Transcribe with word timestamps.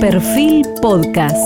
Perfil 0.00 0.64
Podcast. 0.80 1.36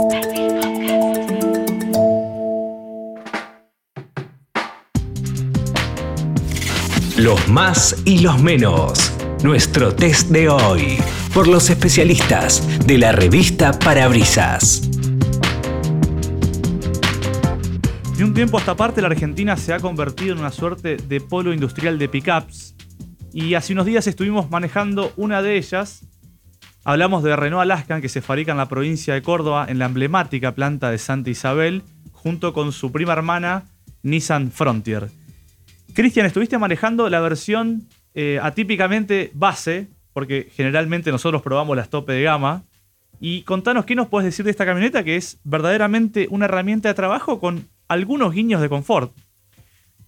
Los 7.16 7.48
más 7.48 7.96
y 8.04 8.18
los 8.18 8.42
menos. 8.42 9.10
Nuestro 9.42 9.94
test 9.94 10.28
de 10.28 10.50
hoy. 10.50 10.98
Por 11.32 11.48
los 11.48 11.70
especialistas 11.70 12.86
de 12.86 12.98
la 12.98 13.12
revista 13.12 13.72
Parabrisas. 13.78 14.82
De 18.18 18.22
un 18.22 18.34
tiempo 18.34 18.58
a 18.58 18.60
esta 18.60 18.76
parte, 18.76 19.00
la 19.00 19.08
Argentina 19.08 19.56
se 19.56 19.72
ha 19.72 19.80
convertido 19.80 20.34
en 20.34 20.40
una 20.40 20.52
suerte 20.52 20.98
de 20.98 21.20
polo 21.22 21.54
industrial 21.54 21.98
de 21.98 22.06
pickups. 22.10 22.74
Y 23.32 23.54
hace 23.54 23.72
unos 23.72 23.86
días 23.86 24.06
estuvimos 24.06 24.50
manejando 24.50 25.14
una 25.16 25.40
de 25.40 25.56
ellas. 25.56 26.06
Hablamos 26.84 27.22
de 27.22 27.36
Renault 27.36 27.62
Alaskan, 27.62 28.02
que 28.02 28.08
se 28.08 28.22
fabrica 28.22 28.50
en 28.50 28.58
la 28.58 28.68
provincia 28.68 29.14
de 29.14 29.22
Córdoba, 29.22 29.66
en 29.68 29.78
la 29.78 29.86
emblemática 29.86 30.52
planta 30.52 30.90
de 30.90 30.98
Santa 30.98 31.30
Isabel, 31.30 31.84
junto 32.10 32.52
con 32.52 32.72
su 32.72 32.90
prima 32.90 33.12
hermana 33.12 33.66
Nissan 34.02 34.50
Frontier. 34.50 35.08
Cristian, 35.94 36.26
estuviste 36.26 36.58
manejando 36.58 37.08
la 37.08 37.20
versión 37.20 37.86
eh, 38.14 38.40
atípicamente 38.42 39.30
base, 39.32 39.90
porque 40.12 40.50
generalmente 40.52 41.12
nosotros 41.12 41.40
probamos 41.40 41.76
las 41.76 41.88
tope 41.88 42.14
de 42.14 42.24
gama. 42.24 42.64
Y 43.20 43.42
contanos 43.42 43.84
qué 43.84 43.94
nos 43.94 44.08
puedes 44.08 44.24
decir 44.24 44.44
de 44.44 44.50
esta 44.50 44.66
camioneta, 44.66 45.04
que 45.04 45.14
es 45.14 45.38
verdaderamente 45.44 46.26
una 46.30 46.46
herramienta 46.46 46.88
de 46.88 46.94
trabajo 46.94 47.38
con 47.38 47.68
algunos 47.86 48.34
guiños 48.34 48.60
de 48.60 48.68
confort. 48.68 49.12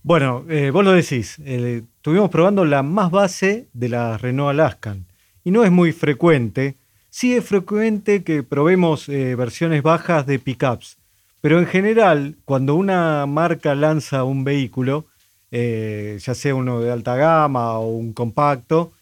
Bueno, 0.03 0.45
eh, 0.49 0.71
vos 0.73 0.85
lo 0.85 0.91
decís, 0.91 1.39
eh, 1.45 1.85
estuvimos 1.97 2.31
probando 2.31 2.65
la 2.65 2.83
más 2.83 3.13
base 3.13 3.69
de 3.73 3.89
la 3.89 4.19
Renault 4.19 4.51
Alaskan 4.51 5.07
y 5.45 5.51
no 5.51 5.65
es 5.65 5.71
muy 5.71 5.93
frecuente. 5.93 6.75
Sí 7.11 7.35
es 7.37 7.45
frecuente 7.45 8.25
que 8.25 8.43
probemos 8.43 9.09
eh, 9.09 9.37
versiones 9.37 9.83
bajas 9.83 10.27
de 10.27 10.39
pickups, 10.39 10.97
pero 11.41 11.61
en 11.61 11.67
general, 11.67 12.37
cuando 12.45 12.75
una 12.75 13.27
marca 13.27 13.75
lanza 13.75 14.25
un 14.25 14.43
vehículo, 14.45 15.05
ya 15.53 16.35
sea 16.35 16.55
uno 16.57 16.81
de 16.81 16.91
alta 16.91 17.15
gama 17.15 17.79
o 17.79 17.91
un 17.91 18.13
compacto, 18.13 18.93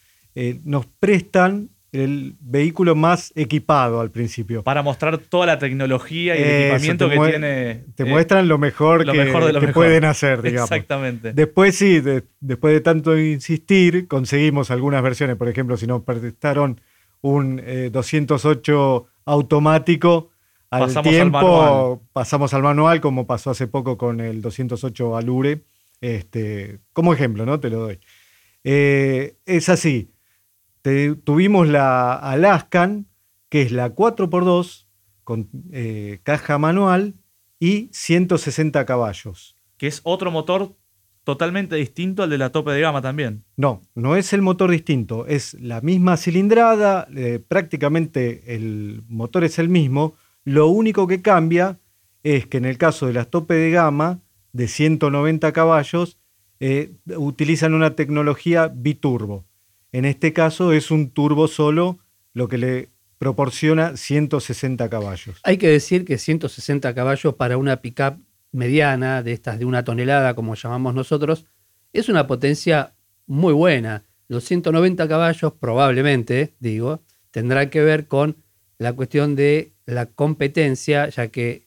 nos 0.65 0.85
prestan 0.85 1.71
el 1.93 2.37
vehículo 2.41 2.95
más 2.95 3.33
equipado 3.37 4.01
al 4.01 4.11
principio. 4.11 4.63
Para 4.63 4.83
mostrar 4.83 5.19
toda 5.19 5.47
la 5.47 5.59
tecnología 5.59 6.37
y 6.37 6.43
el 6.43 6.51
equipamiento 6.51 7.09
que 7.11 7.19
tiene. 7.19 7.85
Te 7.95 8.07
muestran 8.07 8.49
lo 8.49 8.57
mejor 8.57 9.07
lo 9.07 9.13
que, 9.13 9.25
mejor 9.25 9.45
de 9.45 9.53
lo 9.53 9.61
mejor. 9.61 9.75
pueden 9.75 10.05
hacer, 10.07 10.41
digamos. 10.41 10.71
Exactamente. 10.71 11.35
Después 11.35 11.77
sí, 11.77 12.03
después 12.41 12.75
de 12.75 12.81
tanto 12.81 13.19
insistir, 13.19 14.09
conseguimos 14.09 14.71
algunas 14.71 15.03
versiones. 15.03 15.37
Por 15.37 15.49
ejemplo, 15.49 15.77
si 15.77 15.87
nos 15.87 16.03
prestaron 16.03 16.81
un 17.21 17.63
208 17.93 19.07
automático 19.27 20.31
al 20.71 20.87
Pasamos 20.87 21.11
tiempo, 21.11 21.93
al 21.93 22.09
pasamos 22.15 22.55
al 22.55 22.63
manual, 22.63 23.03
como 23.03 23.27
pasó 23.27 23.51
hace 23.51 23.67
poco 23.67 23.99
con 23.99 24.21
el 24.21 24.41
208 24.41 25.17
Alure. 25.17 25.61
Este, 26.01 26.81
como 26.95 27.13
ejemplo, 27.13 27.45
¿no? 27.45 27.61
Te 27.61 27.69
lo 27.69 27.81
doy. 27.81 28.01
Eh, 28.65 29.37
es 29.45 29.69
así. 29.69 30.12
Te- 30.83 31.15
tuvimos 31.15 31.69
la 31.69 32.15
Alaskan, 32.15 33.07
que 33.49 33.63
es 33.63 33.73
la 33.73 33.95
4x2 33.95 34.87
con 35.25 35.49
eh, 35.73 36.21
caja 36.23 36.59
manual 36.59 37.15
y 37.61 37.89
160 37.93 38.85
caballos. 38.87 39.57
Que 39.77 39.87
es 39.87 40.01
otro 40.05 40.31
motor 40.31 40.75
totalmente 41.25 41.77
distinto 41.77 42.25
al 42.25 42.31
de 42.31 42.39
la 42.39 42.51
tope 42.51 42.73
de 42.73 42.81
gama 42.81 43.01
también. 43.01 43.45
No, 43.57 43.81
no 43.95 44.17
es 44.17 44.33
el 44.33 44.43
motor 44.43 44.71
distinto, 44.71 45.27
es 45.27 45.55
la 45.55 45.81
misma 45.81 46.17
cilindrada, 46.17 47.07
eh, 47.15 47.41
prácticamente 47.47 48.55
el 48.57 49.05
motor 49.09 49.45
es 49.45 49.61
el 49.61 49.69
mismo. 49.69 50.15
Lo 50.45 50.67
único 50.67 51.07
que 51.07 51.23
cambia 51.23 51.79
es 52.25 52.47
que 52.47 52.57
en 52.59 52.65
el 52.65 52.77
caso 52.79 53.07
de 53.07 53.13
las 53.13 53.29
tope 53.31 53.55
de 53.55 53.71
gama 53.71 54.19
de 54.53 54.67
190 54.67 55.53
caballos, 55.53 56.19
eh, 56.59 56.93
utilizan 57.17 57.75
una 57.75 57.95
tecnología 57.95 58.69
biturbo. 58.75 59.45
En 59.93 60.07
este 60.07 60.33
caso 60.33 60.73
es 60.73 60.91
un 60.91 61.11
turbo 61.11 61.49
solo, 61.49 61.99
lo 62.33 62.49
que 62.49 62.57
le 62.57 62.89
proporciona 63.19 63.97
160 63.97 64.89
caballos. 64.89 65.39
Hay 65.45 65.59
que 65.59 65.69
decir 65.69 66.05
que 66.05 66.19
160 66.19 66.95
caballos 66.95 67.35
para 67.35 67.59
una 67.59 67.83
pickup 67.83 68.17
mediana, 68.53 69.23
de 69.23 69.33
estas 69.33 69.59
de 69.59 69.67
una 69.67 69.85
tonelada, 69.85 70.35
como 70.35 70.55
llamamos 70.55 70.95
nosotros, 70.95 71.45
es 71.93 72.09
una 72.09 72.27
potencia 72.27 72.95
muy 73.27 73.53
buena. 73.53 74.05
Los 74.29 74.45
190 74.45 75.07
caballos, 75.09 75.53
probablemente, 75.61 76.55
digo, 76.59 77.03
tendrá 77.31 77.69
que 77.69 77.83
ver 77.83 78.07
con 78.09 78.39
la 78.79 78.95
cuestión 78.95 79.37
de 79.37 79.75
la 79.85 80.07
competencia, 80.07 81.09
ya 81.11 81.29
que 81.29 81.67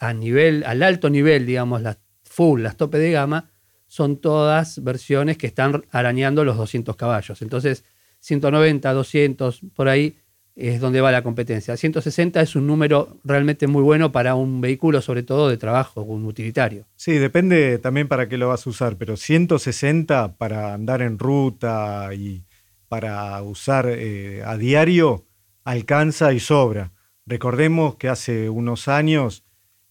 a 0.00 0.12
nivel, 0.14 0.64
al 0.64 0.82
alto 0.82 1.10
nivel, 1.10 1.44
digamos, 1.44 1.82
las 1.82 1.98
full, 2.24 2.62
las 2.62 2.76
tope 2.76 2.98
de 2.98 3.10
gama, 3.10 3.50
son 3.88 4.18
todas 4.18 4.82
versiones 4.84 5.36
que 5.38 5.46
están 5.46 5.84
arañando 5.90 6.44
los 6.44 6.56
200 6.56 6.94
caballos. 6.94 7.42
Entonces, 7.42 7.84
190, 8.20 8.92
200, 8.92 9.60
por 9.74 9.88
ahí 9.88 10.16
es 10.58 10.80
donde 10.80 11.00
va 11.00 11.12
la 11.12 11.22
competencia. 11.22 11.76
160 11.76 12.40
es 12.40 12.56
un 12.56 12.66
número 12.66 13.16
realmente 13.22 13.68
muy 13.68 13.82
bueno 13.82 14.10
para 14.10 14.34
un 14.34 14.60
vehículo, 14.60 15.00
sobre 15.00 15.22
todo 15.22 15.48
de 15.48 15.56
trabajo, 15.56 16.02
un 16.02 16.24
utilitario. 16.24 16.84
Sí, 16.96 17.12
depende 17.12 17.78
también 17.78 18.08
para 18.08 18.28
qué 18.28 18.36
lo 18.36 18.48
vas 18.48 18.66
a 18.66 18.70
usar, 18.70 18.96
pero 18.96 19.16
160 19.16 20.36
para 20.36 20.74
andar 20.74 21.00
en 21.00 21.18
ruta 21.18 22.12
y 22.12 22.44
para 22.88 23.40
usar 23.42 23.86
eh, 23.88 24.42
a 24.44 24.56
diario 24.56 25.26
alcanza 25.62 26.32
y 26.32 26.40
sobra. 26.40 26.92
Recordemos 27.24 27.94
que 27.94 28.08
hace 28.08 28.48
unos 28.48 28.88
años, 28.88 29.44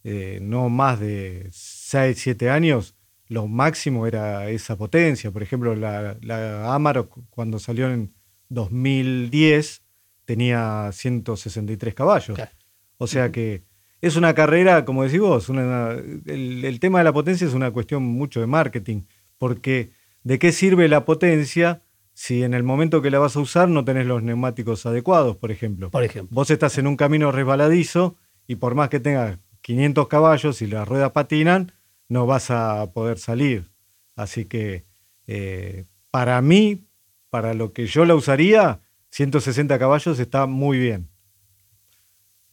eh, 0.03 0.39
no 0.41 0.67
más 0.67 0.99
de 0.99 1.47
6, 1.51 2.17
7 2.19 2.49
años, 2.49 2.96
lo 3.29 3.47
máximo 3.47 4.07
era 4.07 4.49
esa 4.49 4.77
potencia. 4.77 5.31
Por 5.31 5.43
ejemplo, 5.43 5.75
la, 5.75 6.17
la 6.21 6.73
Amarok 6.73 7.19
cuando 7.29 7.59
salió 7.59 7.89
en 7.91 8.13
2010 8.49 9.81
tenía 10.25 10.89
163 10.91 11.93
caballos. 11.93 12.35
Claro. 12.35 12.51
O 12.97 13.07
sea 13.07 13.31
que 13.31 13.63
es 14.01 14.15
una 14.15 14.33
carrera, 14.33 14.85
como 14.85 15.03
decís 15.03 15.19
vos, 15.19 15.49
una- 15.49 15.91
el, 16.25 16.63
el 16.65 16.79
tema 16.79 16.99
de 16.99 17.03
la 17.05 17.13
potencia 17.13 17.47
es 17.47 17.53
una 17.53 17.71
cuestión 17.71 18.03
mucho 18.03 18.39
de 18.39 18.47
marketing, 18.47 19.03
porque 19.37 19.91
¿de 20.23 20.39
qué 20.39 20.51
sirve 20.51 20.87
la 20.87 21.05
potencia 21.05 21.81
si 22.13 22.43
en 22.43 22.53
el 22.53 22.63
momento 22.63 23.01
que 23.01 23.11
la 23.11 23.19
vas 23.19 23.35
a 23.35 23.39
usar 23.39 23.69
no 23.69 23.85
tenés 23.85 24.05
los 24.07 24.23
neumáticos 24.23 24.85
adecuados, 24.85 25.37
por 25.37 25.51
ejemplo? 25.51 25.89
Por 25.91 26.03
ejemplo. 26.03 26.33
Vos 26.33 26.49
estás 26.49 26.77
en 26.77 26.87
un 26.87 26.95
camino 26.97 27.31
resbaladizo 27.31 28.15
y 28.47 28.55
por 28.55 28.75
más 28.75 28.89
que 28.89 28.99
tengas 28.99 29.37
500 29.61 30.07
caballos 30.07 30.61
y 30.61 30.67
las 30.67 30.87
ruedas 30.87 31.11
patinan, 31.11 31.71
no 32.09 32.25
vas 32.25 32.51
a 32.51 32.91
poder 32.93 33.19
salir. 33.19 33.69
Así 34.15 34.45
que 34.45 34.83
eh, 35.27 35.85
para 36.11 36.41
mí, 36.41 36.85
para 37.29 37.53
lo 37.53 37.73
que 37.73 37.85
yo 37.87 38.05
la 38.05 38.15
usaría, 38.15 38.79
160 39.11 39.77
caballos 39.79 40.19
está 40.19 40.45
muy 40.45 40.79
bien. 40.79 41.09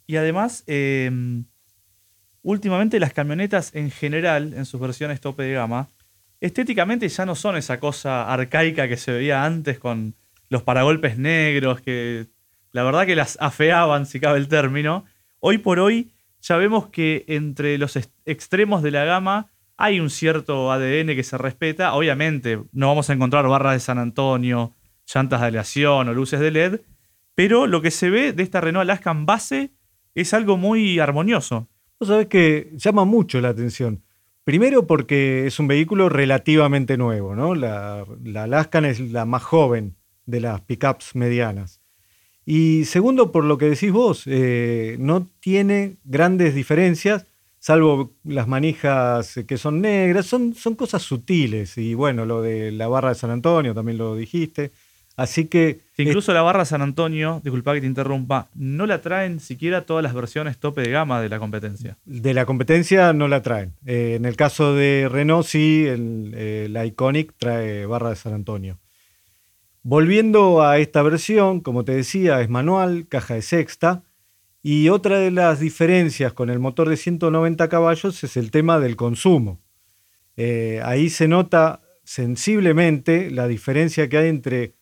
Y 0.07 0.17
además, 0.17 0.65
eh, 0.67 1.11
últimamente 2.43 3.01
las 3.01 3.13
camionetas 3.13 3.75
en 3.75 3.91
general, 3.91 4.53
en 4.55 4.67
sus 4.67 4.81
versiones 4.81 5.21
tope 5.21 5.45
de 5.45 5.55
gama, 5.55 5.89
estéticamente 6.41 7.09
ya 7.09 7.25
no 7.25 7.35
son 7.35 7.57
esa 7.57 7.81
cosa 7.81 8.31
arcaica 8.33 8.87
que 8.87 8.99
se 8.99 9.13
veía 9.13 9.45
antes 9.45 9.79
con 9.79 10.15
los 10.51 10.63
paragolpes 10.63 11.19
negros, 11.19 11.81
que 11.81 12.27
la 12.71 12.83
verdad 12.83 13.07
que 13.07 13.17
las 13.17 13.39
afeaban, 13.41 14.05
si 14.05 14.21
cabe 14.21 14.39
el 14.39 14.49
término. 14.49 15.05
Hoy 15.41 15.59
por 15.59 15.79
hoy 15.79 16.14
ya 16.47 16.59
vemos 16.59 16.89
que 16.89 17.25
entre 17.27 17.79
los 17.79 17.97
extremos 18.27 18.83
de 18.83 18.91
la 18.91 19.05
gama 19.05 19.51
hay 19.79 19.99
un 19.99 20.11
cierto 20.11 20.71
ADN 20.71 21.09
que 21.17 21.23
se 21.23 21.39
respeta. 21.39 21.95
Obviamente 21.95 22.63
no 22.73 22.89
vamos 22.89 23.09
a 23.09 23.15
encontrar 23.15 23.49
barras 23.49 23.73
de 23.73 23.81
San 23.81 23.99
Antonio, 23.99 24.75
llantas 25.07 25.41
de 25.41 25.47
aleación 25.47 26.09
o 26.09 26.13
luces 26.13 26.41
de 26.41 26.51
LED, 26.51 26.81
pero 27.35 27.67
lo 27.67 27.81
que 27.81 27.91
se 27.91 28.11
ve 28.11 28.35
de 28.35 28.43
esta 28.43 28.61
Renault 28.61 28.83
Alaskan 28.83 29.25
base 29.25 29.73
es 30.15 30.35
algo 30.35 30.59
muy 30.59 30.99
armonioso. 30.99 31.69
Vos 31.99 32.11
sabés 32.11 32.27
que 32.27 32.71
llama 32.75 33.07
mucho 33.07 33.41
la 33.41 33.49
atención. 33.49 34.05
Primero 34.45 34.87
porque 34.87 35.47
es 35.47 35.59
un 35.59 35.67
vehículo 35.67 36.11
relativamente 36.11 36.99
nuevo, 36.99 37.35
¿no? 37.35 37.55
La, 37.55 38.05
la 38.23 38.43
Alaskan 38.43 38.85
es 38.85 39.01
la 39.01 39.25
más 39.25 39.43
joven 39.43 39.97
de 40.27 40.41
las 40.41 40.61
pickups 40.61 41.15
medianas. 41.15 41.81
Y 42.47 42.85
segundo, 42.85 43.33
por 43.33 43.45
lo 43.45 43.59
que 43.59 43.71
decís 43.71 43.93
vos, 43.93 44.25
eh, 44.27 44.97
no 44.99 45.27
tiene 45.41 45.97
grandes 46.05 46.55
diferencias, 46.55 47.27
salvo 47.59 48.13
las 48.25 48.47
manijas 48.47 49.41
que 49.47 49.57
son 49.57 49.81
negras, 49.81 50.27
son, 50.27 50.55
son 50.55 50.75
cosas 50.75 51.03
sutiles. 51.03 51.79
Y 51.79 51.95
bueno, 51.95 52.27
lo 52.27 52.43
de 52.43 52.71
la 52.73 52.89
barra 52.89 53.11
de 53.11 53.15
San 53.15 53.31
Antonio 53.31 53.75
también 53.75 53.99
lo 53.99 54.15
dijiste. 54.15 54.73
Así 55.17 55.47
que 55.47 55.81
incluso 55.97 56.33
la 56.33 56.43
barra 56.43 56.65
San 56.65 56.83
Antonio, 56.83 57.41
disculpa 57.45 57.73
que 57.73 57.81
te 57.81 57.87
interrumpa, 57.87 58.49
no 58.55 58.85
la 58.85 59.01
traen 59.01 59.39
siquiera 59.39 59.87
todas 59.87 60.03
las 60.03 60.13
versiones 60.13 60.59
tope 60.59 60.83
de 60.83 60.91
gama 60.91 61.21
de 61.21 61.29
la 61.29 61.39
competencia. 61.39 61.97
De 62.05 62.35
la 62.35 62.45
competencia 62.47 63.13
no 63.13 63.29
la 63.29 63.41
traen. 63.41 63.75
Eh, 63.87 64.15
en 64.17 64.25
el 64.25 64.35
caso 64.35 64.75
de 64.75 65.09
Renault, 65.11 65.47
sí, 65.47 65.87
el, 65.87 66.33
eh, 66.35 66.67
la 66.69 66.85
Iconic 66.85 67.33
trae 67.39 67.87
barra 67.87 68.11
de 68.11 68.17
San 68.17 68.35
Antonio. 68.35 68.79
Volviendo 69.87 70.63
a 70.63 70.79
esta 70.79 71.03
versión, 71.03 71.61
como 71.61 71.85
te 71.85 71.93
decía, 71.93 72.41
es 72.41 72.49
manual, 72.49 73.07
caja 73.07 73.35
de 73.35 73.43
sexta 73.43 74.03
Y 74.63 74.89
otra 74.89 75.19
de 75.19 75.31
las 75.31 75.61
diferencias 75.61 76.33
con 76.33 76.49
el 76.49 76.59
motor 76.59 76.89
de 76.89 76.97
190 76.97 77.69
caballos 77.69 78.25
es 78.25 78.39
el 78.39 78.51
tema 78.51 78.81
del 78.81 78.97
consumo. 78.97 79.61
Eh, 80.39 80.81
ahí 80.83 81.11
se 81.11 81.29
nota 81.29 81.83
sensiblemente 82.03 83.31
la 83.31 83.47
diferencia 83.47 84.09
que 84.09 84.17
hay 84.17 84.29
entre... 84.29 84.75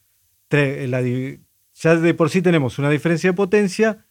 La, 0.51 1.03
ya 1.03 1.97
de 1.97 2.15
por 2.15 2.31
sí 2.31 2.41
tenemos 2.41 2.79
una 2.79 2.91
diferencia 2.91 3.31
de 3.31 3.35
potencia, 3.35 4.07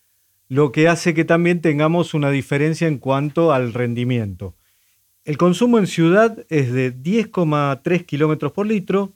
lo 0.50 0.74
que 0.74 0.90
hace 0.90 1.14
que 1.14 1.24
también 1.24 1.62
tengamos 1.62 2.14
una 2.14 2.32
diferencia 2.32 2.90
en 2.90 2.98
cuanto 2.98 3.54
al 3.54 3.74
rendimiento. 3.74 4.58
El 5.24 5.38
consumo 5.38 5.78
en 5.78 5.88
ciudad 5.88 6.46
es 6.50 6.74
de 6.74 6.94
10,3 6.94 8.06
kilómetros 8.06 8.52
por 8.52 8.66
litro, 8.66 9.14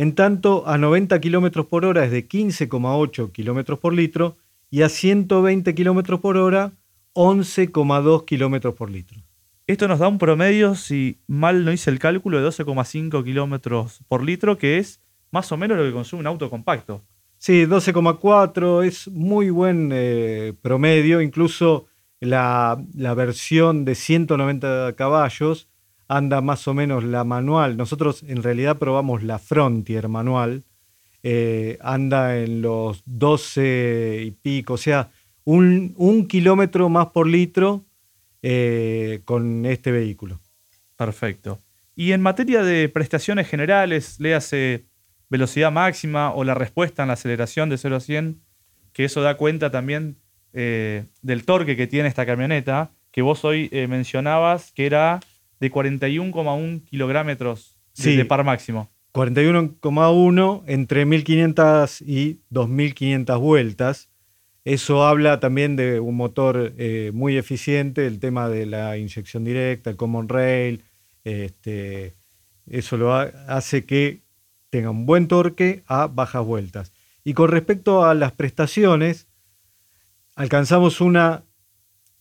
en 0.00 0.14
tanto 0.14 0.66
a 0.66 0.78
90 0.78 1.20
kilómetros 1.20 1.66
por 1.66 1.84
hora 1.84 2.06
es 2.06 2.10
de 2.10 2.26
15,8 2.26 3.32
kilómetros 3.32 3.78
por 3.80 3.92
litro 3.92 4.38
y 4.70 4.80
a 4.80 4.88
120 4.88 5.74
kilómetros 5.74 6.20
por 6.20 6.38
hora 6.38 6.72
11,2 7.12 8.24
kilómetros 8.24 8.74
por 8.74 8.90
litro. 8.90 9.20
Esto 9.66 9.88
nos 9.88 9.98
da 9.98 10.08
un 10.08 10.16
promedio, 10.16 10.74
si 10.74 11.18
mal 11.26 11.66
no 11.66 11.72
hice 11.72 11.90
el 11.90 11.98
cálculo, 11.98 12.40
de 12.40 12.48
12,5 12.48 13.22
kilómetros 13.22 14.00
por 14.08 14.24
litro, 14.24 14.56
que 14.56 14.78
es 14.78 15.02
más 15.32 15.52
o 15.52 15.58
menos 15.58 15.76
lo 15.76 15.84
que 15.84 15.92
consume 15.92 16.20
un 16.20 16.28
auto 16.28 16.48
compacto. 16.48 17.02
Sí, 17.36 17.66
12,4 17.66 18.86
es 18.86 19.06
muy 19.08 19.50
buen 19.50 19.90
eh, 19.92 20.54
promedio, 20.62 21.20
incluso 21.20 21.88
la, 22.20 22.82
la, 22.94 23.12
versión 23.12 23.84
de 23.84 23.94
190 23.94 24.94
caballos 24.96 25.68
anda 26.10 26.40
más 26.40 26.66
o 26.66 26.74
menos 26.74 27.04
la 27.04 27.22
manual. 27.22 27.76
Nosotros 27.76 28.24
en 28.26 28.42
realidad 28.42 28.78
probamos 28.78 29.22
la 29.22 29.38
Frontier 29.38 30.08
manual, 30.08 30.64
eh, 31.22 31.78
anda 31.80 32.36
en 32.36 32.62
los 32.62 33.02
12 33.06 34.22
y 34.26 34.30
pico, 34.32 34.74
o 34.74 34.76
sea, 34.76 35.10
un, 35.44 35.94
un 35.96 36.26
kilómetro 36.26 36.88
más 36.88 37.06
por 37.08 37.28
litro 37.28 37.84
eh, 38.42 39.20
con 39.24 39.64
este 39.64 39.92
vehículo. 39.92 40.40
Perfecto. 40.96 41.60
Y 41.94 42.10
en 42.10 42.22
materia 42.22 42.64
de 42.64 42.88
prestaciones 42.88 43.46
generales, 43.46 44.18
léase 44.18 44.86
velocidad 45.28 45.70
máxima 45.70 46.34
o 46.34 46.42
la 46.42 46.54
respuesta 46.54 47.02
en 47.02 47.08
la 47.08 47.14
aceleración 47.14 47.70
de 47.70 47.78
0 47.78 47.96
a 47.96 48.00
100, 48.00 48.40
que 48.92 49.04
eso 49.04 49.22
da 49.22 49.36
cuenta 49.36 49.70
también 49.70 50.16
eh, 50.54 51.04
del 51.22 51.44
torque 51.44 51.76
que 51.76 51.86
tiene 51.86 52.08
esta 52.08 52.26
camioneta, 52.26 52.90
que 53.12 53.22
vos 53.22 53.44
hoy 53.44 53.70
mencionabas 53.88 54.72
que 54.72 54.86
era 54.86 55.20
de 55.60 55.70
41,1 55.70 56.84
kilómetros 56.84 57.78
de, 57.96 58.24
par 58.24 58.44
máximo. 58.44 58.90
41,1 59.12 60.62
entre 60.66 61.04
1500 61.04 62.00
y 62.02 62.40
2500 62.50 63.38
vueltas. 63.38 64.08
Eso 64.64 65.06
habla 65.06 65.40
también 65.40 65.76
de 65.76 66.00
un 66.00 66.16
motor 66.16 66.74
eh, 66.76 67.10
muy 67.14 67.36
eficiente, 67.36 68.06
el 68.06 68.20
tema 68.20 68.48
de 68.48 68.66
la 68.66 68.96
inyección 68.96 69.44
directa, 69.44 69.90
el 69.90 69.96
common 69.96 70.28
rail. 70.28 70.84
Este, 71.24 72.14
eso 72.66 72.96
lo 72.96 73.14
hace 73.14 73.84
que 73.84 74.22
tenga 74.70 74.90
un 74.90 75.06
buen 75.06 75.28
torque 75.28 75.82
a 75.86 76.06
bajas 76.06 76.44
vueltas. 76.44 76.92
Y 77.24 77.34
con 77.34 77.50
respecto 77.50 78.04
a 78.04 78.14
las 78.14 78.32
prestaciones, 78.32 79.28
alcanzamos 80.36 81.00
una 81.00 81.44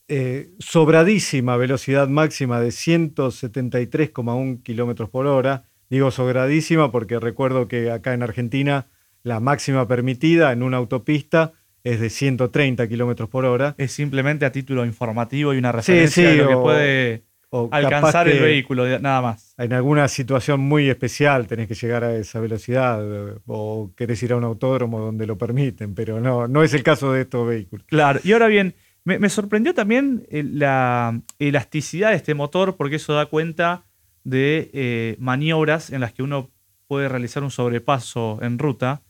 eh, 0.10 0.50
sobradísima 0.60 1.56
velocidad 1.56 2.08
máxima 2.08 2.60
de 2.60 2.70
173,1 2.70 4.64
kilómetros 4.64 5.10
por 5.10 5.28
hora. 5.28 5.66
Digo 5.90 6.10
sobradísima 6.12 6.92
porque 6.92 7.20
recuerdo 7.20 7.68
que 7.68 7.92
acá 7.92 8.14
en 8.14 8.24
Argentina 8.24 8.88
la 9.24 9.40
máxima 9.40 9.88
permitida 9.88 10.52
en 10.52 10.64
una 10.64 10.78
autopista 10.78 11.54
es 11.84 12.00
de 12.00 12.10
130 12.10 12.88
kilómetros 12.88 13.30
por 13.30 13.46
hora. 13.46 13.76
Es 13.78 13.92
simplemente 13.92 14.46
a 14.46 14.52
título 14.52 14.86
informativo 14.86 15.54
y 15.54 15.58
una 15.58 15.72
referencia 15.72 16.30
de 16.30 16.38
lo 16.38 16.48
que 16.50 16.56
puede 16.56 17.24
alcanzar 17.72 18.28
el 18.28 18.40
vehículo, 18.40 19.00
nada 19.00 19.22
más. 19.22 19.54
En 19.58 19.74
alguna 19.74 20.08
situación 20.08 20.60
muy 20.60 20.90
especial 20.90 21.48
tenés 21.48 21.68
que 21.68 21.76
llegar 21.76 22.04
a 22.04 22.16
esa 22.16 22.40
velocidad 22.40 23.00
o 23.46 23.92
querés 23.96 24.22
ir 24.24 24.34
a 24.34 24.38
un 24.38 24.44
autódromo 24.44 25.00
donde 25.00 25.26
lo 25.26 25.38
permiten, 25.38 25.96
pero 25.96 26.20
no, 26.20 26.48
no 26.48 26.64
es 26.64 26.74
el 26.74 26.84
caso 26.84 27.14
de 27.14 27.22
estos 27.22 27.48
vehículos. 27.48 27.86
Claro, 27.88 28.20
y 28.24 28.34
ahora 28.34 28.48
bien, 28.48 28.76
me, 29.04 29.30
sorprendió 29.30 29.74
también 29.74 30.26
eh, 30.30 30.44
la 30.44 31.22
elasticidad 31.40 32.10
de 32.10 32.18
este 32.18 32.34
motor, 32.34 32.76
porque 32.76 32.98
eso 32.98 33.14
da 33.14 33.26
cuenta 33.26 33.86
de 34.24 34.70
eh, 34.74 35.16
maniobras 35.20 35.90
en 35.90 36.02
las 36.02 36.14
que 36.14 36.24
uno 36.24 36.52
puede 36.88 37.10
realizar 37.10 37.44
un 37.44 37.52
sobrepaso 37.52 38.40
en 38.42 38.60
ruta. 38.60 39.02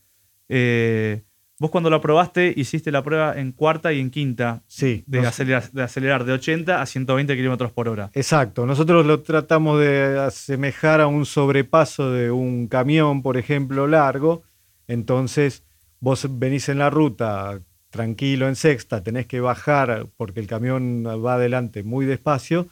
Eh, 0.47 1.23
vos 1.59 1.71
cuando 1.71 1.89
lo 1.89 2.01
probaste 2.01 2.53
hiciste 2.55 2.91
la 2.91 3.03
prueba 3.03 3.37
en 3.37 3.51
cuarta 3.51 3.91
y 3.93 3.99
en 3.99 4.09
quinta 4.09 4.63
sí, 4.67 5.03
de, 5.07 5.19
acelerar, 5.19 5.71
de 5.71 5.83
acelerar 5.83 6.23
de 6.23 6.33
80 6.33 6.81
a 6.81 6.85
120 6.85 7.35
kilómetros 7.35 7.71
por 7.71 7.89
hora. 7.89 8.09
Exacto, 8.13 8.65
nosotros 8.65 9.05
lo 9.05 9.21
tratamos 9.21 9.79
de 9.79 10.19
asemejar 10.19 11.01
a 11.01 11.07
un 11.07 11.25
sobrepaso 11.25 12.11
de 12.11 12.31
un 12.31 12.67
camión, 12.67 13.21
por 13.21 13.37
ejemplo, 13.37 13.87
largo. 13.87 14.43
Entonces 14.87 15.63
vos 15.99 16.25
venís 16.39 16.69
en 16.69 16.79
la 16.79 16.89
ruta 16.89 17.61
tranquilo 17.89 18.47
en 18.47 18.55
sexta, 18.55 19.03
tenés 19.03 19.25
que 19.25 19.39
bajar 19.39 20.07
porque 20.17 20.39
el 20.39 20.47
camión 20.47 21.03
va 21.05 21.35
adelante 21.35 21.83
muy 21.83 22.05
despacio 22.05 22.67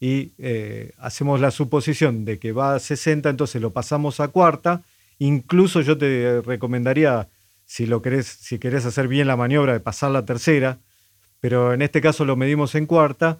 y 0.00 0.32
eh, 0.38 0.92
hacemos 0.98 1.40
la 1.40 1.50
suposición 1.50 2.24
de 2.24 2.38
que 2.38 2.52
va 2.52 2.74
a 2.74 2.78
60, 2.78 3.28
entonces 3.28 3.60
lo 3.60 3.72
pasamos 3.72 4.20
a 4.20 4.28
cuarta. 4.28 4.82
Incluso 5.18 5.82
yo 5.82 5.98
te 5.98 6.40
recomendaría, 6.40 7.28
si, 7.66 7.86
lo 7.86 8.00
querés, 8.00 8.26
si 8.26 8.56
hacer 8.56 9.08
bien 9.08 9.26
la 9.26 9.36
maniobra, 9.36 9.74
de 9.74 9.80
pasar 9.80 10.10
la 10.10 10.24
tercera, 10.24 10.78
pero 11.40 11.74
en 11.74 11.82
este 11.82 12.00
caso 12.00 12.24
lo 12.24 12.36
medimos 12.36 12.74
en 12.74 12.86
cuarta 12.86 13.38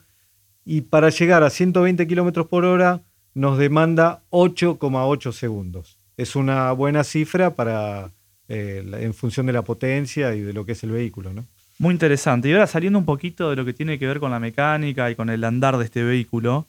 y 0.65 0.83
para 0.83 1.09
llegar 1.09 1.43
a 1.43 1.51
120 1.51 2.07
kilómetros 2.07 2.47
por 2.47 2.67
hora 2.67 3.01
nos 3.33 3.57
demanda 3.57 4.23
8,8 4.31 5.33
segundos. 5.33 5.99
Es 6.19 6.37
una 6.37 6.71
buena 6.73 7.05
cifra 7.05 7.55
para 7.55 8.11
eh, 8.53 8.85
en 8.95 9.15
función 9.15 9.47
de 9.47 9.53
la 9.53 9.63
potencia 9.63 10.35
y 10.35 10.41
de 10.41 10.53
lo 10.53 10.67
que 10.67 10.73
es 10.73 10.83
el 10.83 10.91
vehículo. 10.91 11.33
¿no? 11.33 11.45
Muy 11.79 11.93
interesante. 11.93 12.49
Y 12.49 12.53
ahora 12.53 12.67
saliendo 12.67 12.99
un 12.99 13.05
poquito 13.05 13.49
de 13.49 13.55
lo 13.55 13.65
que 13.65 13.73
tiene 13.73 13.97
que 13.97 14.09
ver 14.09 14.19
con 14.19 14.33
la 14.33 14.41
mecánica 14.41 15.09
y 15.09 15.15
con 15.15 15.31
el 15.31 15.45
andar 15.45 15.79
de 15.79 15.85
este 15.85 16.03
vehículo, 16.03 16.67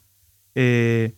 eh, 0.54 1.16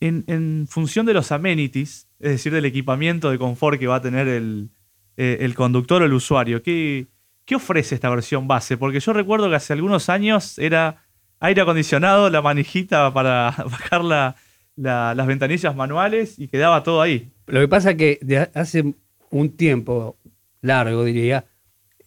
en, 0.00 0.66
función 0.66 1.04
de 1.04 1.12
los 1.12 1.30
amenities, 1.30 2.08
es 2.20 2.30
decir, 2.30 2.54
del 2.54 2.64
equipamiento 2.64 3.30
de 3.30 3.36
confort 3.36 3.78
que 3.78 3.86
va 3.86 3.96
a 3.96 4.00
tener 4.00 4.28
el, 4.28 4.70
eh, 5.18 5.52
conductor 5.54 6.00
o 6.00 6.06
el 6.06 6.14
usuario, 6.14 6.62
¿qué, 6.62 7.06
¿qué 7.44 7.56
ofrece 7.56 7.96
esta 7.96 8.08
versión 8.08 8.48
base? 8.48 8.78
Porque 8.78 9.00
yo 9.00 9.12
recuerdo 9.12 9.50
que 9.50 9.56
hace 9.56 9.74
algunos 9.74 10.08
años 10.08 10.58
era 10.58 11.04
aire 11.38 11.60
acondicionado, 11.60 12.30
la 12.30 12.40
manijita 12.40 13.12
para 13.12 13.50
bajar 13.70 14.34
las 14.74 15.26
ventanillas 15.26 15.76
manuales 15.76 16.38
y 16.38 16.48
quedaba 16.48 16.82
todo 16.82 17.02
ahí. 17.02 17.30
Lo 17.46 17.60
que 17.60 17.68
pasa 17.68 17.90
es 17.90 17.96
que 17.98 18.48
hace 18.54 18.94
un 19.30 19.50
tiempo 19.56 20.16
largo, 20.60 21.04
diría, 21.04 21.46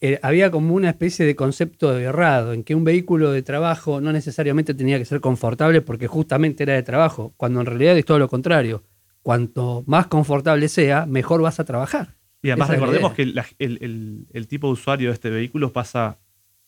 eh, 0.02 0.18
había 0.22 0.50
como 0.50 0.76
una 0.76 0.90
especie 0.90 1.26
de 1.26 1.36
concepto 1.36 1.98
errado, 1.98 2.54
en 2.54 2.64
que 2.64 2.74
un 2.74 2.86
vehículo 2.86 3.32
de 3.32 3.42
trabajo 3.42 4.00
no 4.00 4.14
necesariamente 4.14 4.74
tenía 4.74 4.98
que 4.98 5.06
ser 5.06 5.20
confortable 5.20 5.82
porque 5.82 6.08
justamente 6.08 6.64
era 6.64 6.74
de 6.74 6.84
trabajo, 6.84 7.34
cuando 7.36 7.60
en 7.60 7.66
realidad 7.66 7.98
es 7.98 8.06
todo 8.06 8.20
lo 8.20 8.30
contrario. 8.30 8.84
Cuanto 9.22 9.84
más 9.86 10.08
confortable 10.08 10.70
sea, 10.70 11.06
mejor 11.06 11.42
vas 11.42 11.60
a 11.60 11.66
trabajar. 11.66 12.16
Y 12.42 12.50
además 12.52 12.70
recordemos 12.70 13.14
que 13.14 13.24
el, 13.24 14.48
tipo 14.48 14.68
de 14.68 14.74
usuario 14.74 15.10
de 15.10 15.14
este 15.14 15.30
vehículo 15.30 15.74
pasa 15.74 16.18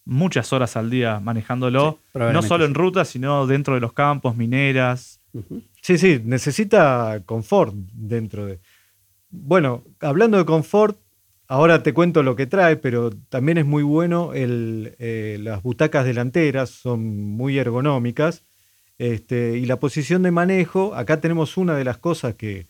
muchas 0.04 0.52
horas 0.52 0.76
al 0.76 0.90
día 0.90 1.22
manejándolo, 1.22 2.00
no 2.14 2.42
solo 2.42 2.66
en 2.66 2.74
ruta, 2.74 3.06
sino 3.06 3.48
dentro 3.48 3.76
de 3.76 3.80
los 3.80 3.94
campos, 3.94 4.36
mineras. 4.36 5.22
Sí, 5.82 5.98
sí, 5.98 6.22
necesita 6.24 7.22
confort 7.26 7.74
dentro 7.74 8.46
de... 8.46 8.60
Bueno, 9.32 9.84
hablando 10.02 10.38
de 10.38 10.46
confort, 10.46 11.00
ahora 11.48 11.84
te 11.84 11.94
cuento 11.94 12.22
lo 12.22 12.36
que 12.36 12.48
trae, 12.48 12.76
pero 12.76 13.12
también 13.30 13.58
es 13.58 13.66
muy 13.66 13.84
bueno 13.84 14.32
eh, 14.34 15.38
las 15.42 15.64
butacas 15.64 16.06
delanteras, 16.06 16.70
son 16.70 17.32
muy 17.32 17.58
ergonómicas. 17.58 18.44
Este, 18.98 19.58
y 19.58 19.66
la 19.66 19.80
posición 19.80 20.22
de 20.22 20.32
manejo, 20.32 20.94
acá 20.94 21.20
tenemos 21.20 21.58
una 21.58 21.76
de 21.76 21.84
las 21.84 21.98
cosas 21.98 22.36
que 22.36 22.68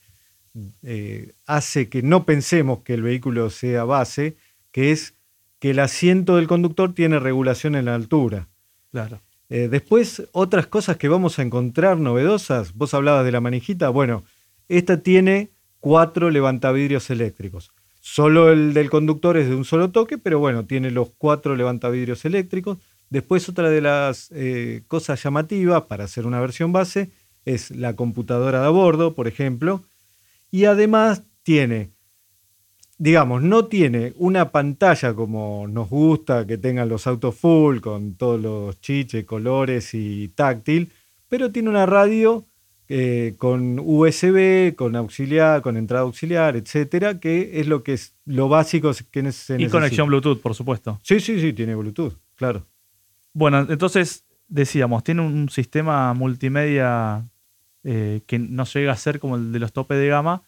eh, 0.83 1.33
hace 1.45 1.89
que 1.89 2.03
no 2.03 2.25
pensemos 2.25 2.79
que 2.83 2.93
el 2.93 3.01
vehículo 3.01 3.49
sea 3.49 3.83
base, 3.83 4.37
que 4.71 4.91
es 4.91 5.15
que 5.59 5.71
el 5.71 5.79
asiento 5.79 6.37
del 6.37 6.47
conductor 6.47 6.93
tiene 6.93 7.19
regulación 7.19 7.75
en 7.75 7.85
la 7.85 7.95
altura. 7.95 8.47
Claro. 8.91 9.21
Eh, 9.49 9.67
después, 9.69 10.23
otras 10.31 10.67
cosas 10.67 10.97
que 10.97 11.09
vamos 11.09 11.37
a 11.37 11.41
encontrar 11.41 11.97
novedosas, 11.97 12.73
vos 12.73 12.93
hablabas 12.93 13.25
de 13.25 13.31
la 13.31 13.41
manijita, 13.41 13.89
bueno, 13.89 14.23
esta 14.69 15.03
tiene 15.03 15.51
cuatro 15.81 16.29
levantavidrios 16.29 17.09
eléctricos. 17.09 17.71
Solo 17.99 18.49
el 18.49 18.73
del 18.73 18.89
conductor 18.89 19.35
es 19.35 19.49
de 19.49 19.55
un 19.55 19.65
solo 19.65 19.91
toque, 19.91 20.17
pero 20.17 20.39
bueno, 20.39 20.65
tiene 20.65 20.89
los 20.89 21.09
cuatro 21.17 21.57
levantavidrios 21.57 22.23
eléctricos. 22.23 22.77
Después 23.09 23.49
otra 23.49 23.69
de 23.69 23.81
las 23.81 24.29
eh, 24.31 24.83
cosas 24.87 25.21
llamativas 25.21 25.83
para 25.83 26.05
hacer 26.05 26.25
una 26.25 26.39
versión 26.39 26.71
base 26.71 27.11
es 27.43 27.71
la 27.71 27.97
computadora 27.97 28.61
de 28.61 28.67
a 28.67 28.69
bordo, 28.69 29.13
por 29.13 29.27
ejemplo. 29.27 29.83
Y 30.49 30.63
además 30.63 31.23
tiene 31.43 31.91
digamos, 33.01 33.41
no 33.41 33.65
tiene 33.65 34.13
una 34.17 34.51
pantalla 34.51 35.15
como 35.15 35.65
nos 35.67 35.89
gusta 35.89 36.45
que 36.45 36.59
tengan 36.59 36.87
los 36.87 37.07
autos 37.07 37.33
full, 37.33 37.79
con 37.79 38.13
todos 38.13 38.39
los 38.39 38.79
chiches, 38.79 39.25
colores 39.25 39.95
y 39.95 40.27
táctil, 40.27 40.91
pero 41.27 41.51
tiene 41.51 41.69
una 41.69 41.87
radio 41.87 42.45
eh, 42.93 43.35
con 43.37 43.79
USB, 43.79 44.75
con 44.75 44.95
auxiliar, 44.97 45.61
con 45.61 45.77
entrada 45.77 46.03
auxiliar, 46.03 46.57
etcétera, 46.57 47.19
que 47.19 47.61
es 47.61 47.67
lo 47.67 47.83
que 47.83 47.93
es 47.93 48.15
lo 48.25 48.49
básico 48.49 48.91
que 49.11 49.21
se 49.21 49.23
necesita. 49.23 49.61
Y 49.61 49.69
conexión 49.69 50.07
Bluetooth, 50.07 50.41
por 50.41 50.53
supuesto. 50.55 50.99
Sí, 51.01 51.19
sí, 51.21 51.39
sí, 51.39 51.53
tiene 51.53 51.73
Bluetooth, 51.75 52.13
claro. 52.35 52.65
Bueno, 53.33 53.65
entonces 53.69 54.25
decíamos, 54.49 55.03
tiene 55.05 55.21
un 55.21 55.47
sistema 55.49 56.13
multimedia 56.13 57.25
eh, 57.85 58.21
que 58.27 58.39
no 58.39 58.65
llega 58.65 58.91
a 58.91 58.95
ser 58.97 59.19
como 59.19 59.37
el 59.37 59.51
de 59.53 59.59
los 59.59 59.71
tope 59.71 59.95
de 59.95 60.07
gama, 60.09 60.43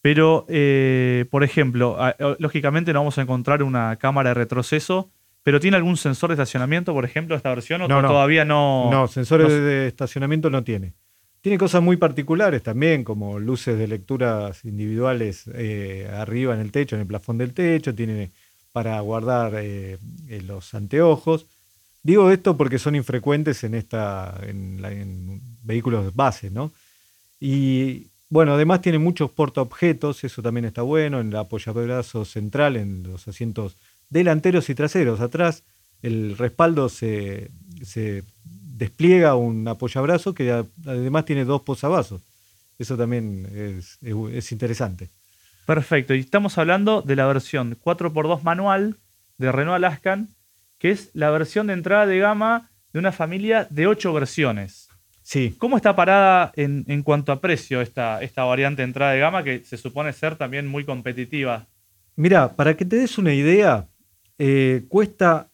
pero, 0.00 0.46
eh, 0.48 1.24
por 1.30 1.42
ejemplo, 1.42 1.98
lógicamente 2.38 2.92
no 2.92 3.00
vamos 3.00 3.18
a 3.18 3.22
encontrar 3.22 3.64
una 3.64 3.96
cámara 3.96 4.30
de 4.30 4.34
retroceso, 4.34 5.10
pero 5.42 5.58
¿tiene 5.58 5.76
algún 5.76 5.96
sensor 5.96 6.30
de 6.30 6.34
estacionamiento, 6.34 6.92
por 6.94 7.04
ejemplo, 7.04 7.34
esta 7.34 7.48
versión? 7.50 7.82
¿O 7.82 7.88
No, 7.88 8.00
no. 8.02 8.08
todavía 8.08 8.44
no? 8.44 8.88
No, 8.92 9.08
sensores 9.08 9.48
no- 9.48 9.54
de 9.64 9.88
estacionamiento 9.88 10.48
no 10.50 10.62
tiene. 10.62 10.94
Tiene 11.40 11.56
cosas 11.56 11.82
muy 11.82 11.96
particulares 11.96 12.62
también, 12.62 13.04
como 13.04 13.38
luces 13.38 13.78
de 13.78 13.86
lecturas 13.86 14.64
individuales 14.64 15.44
eh, 15.54 16.10
arriba 16.12 16.54
en 16.54 16.60
el 16.60 16.72
techo, 16.72 16.96
en 16.96 17.02
el 17.02 17.06
plafón 17.06 17.38
del 17.38 17.54
techo, 17.54 17.94
tiene 17.94 18.32
para 18.72 19.00
guardar 19.00 19.54
eh, 19.56 19.98
eh, 20.28 20.42
los 20.42 20.74
anteojos. 20.74 21.46
Digo 22.02 22.30
esto 22.30 22.56
porque 22.56 22.78
son 22.78 22.96
infrecuentes 22.96 23.62
en, 23.64 23.74
esta, 23.74 24.38
en, 24.42 25.40
vehículos 25.62 26.14
base, 26.14 26.50
¿no? 26.50 26.72
Y 27.40 28.08
bueno, 28.30 28.54
además 28.54 28.82
tiene 28.82 28.98
muchos 28.98 29.30
portaobjetos, 29.30 30.24
eso 30.24 30.42
también 30.42 30.64
está 30.64 30.82
bueno, 30.82 31.20
en 31.20 31.28
el 31.28 31.36
apoyabrazo 31.36 32.24
central, 32.24 32.76
en 32.76 33.04
los 33.04 33.28
asientos 33.28 33.76
delanteros 34.10 34.68
y 34.70 34.74
traseros. 34.74 35.20
Atrás 35.20 35.62
el 36.02 36.36
respaldo 36.36 36.88
se, 36.88 37.50
se 37.82 38.24
despliega 38.78 39.34
un 39.34 39.66
apoyabrazo 39.68 40.34
que 40.34 40.50
además 40.86 41.24
tiene 41.24 41.44
dos 41.44 41.62
posavasos. 41.62 42.20
Eso 42.78 42.96
también 42.96 43.46
es, 43.52 43.98
es- 44.02 44.14
es 44.34 44.52
interesante. 44.52 45.08
Perfecto, 45.66 46.14
y 46.14 46.20
estamos 46.20 46.56
hablando 46.56 47.02
de 47.02 47.16
la 47.16 47.26
versión 47.26 47.76
4x2 47.84 48.42
manual 48.42 48.96
de 49.36 49.52
Renault 49.52 49.76
Alaskan, 49.76 50.28
que 50.78 50.90
es 50.90 51.10
la 51.12 51.30
versión 51.30 51.66
de 51.66 51.74
entrada 51.74 52.06
de 52.06 52.18
gama 52.18 52.70
de 52.92 52.98
una 53.00 53.12
familia 53.12 53.66
de 53.68 53.86
8 53.86 54.12
versiones. 54.12 54.88
Sí, 55.22 55.54
¿Cómo 55.58 55.76
está 55.76 55.94
parada 55.94 56.52
en, 56.56 56.84
en 56.88 57.02
cuanto 57.02 57.32
a 57.32 57.40
precio 57.40 57.82
esta, 57.82 58.22
esta 58.22 58.44
variante 58.44 58.80
de 58.80 58.84
entrada 58.86 59.12
de 59.12 59.18
gama 59.20 59.42
que 59.44 59.62
se 59.64 59.76
supone 59.76 60.12
ser 60.14 60.36
también 60.36 60.66
muy 60.66 60.84
competitiva? 60.86 61.66
Mira, 62.16 62.56
para 62.56 62.74
que 62.76 62.86
te 62.86 62.96
des 62.96 63.18
una 63.18 63.34
idea, 63.34 63.86
eh, 64.38 64.84
cuesta 64.88 65.47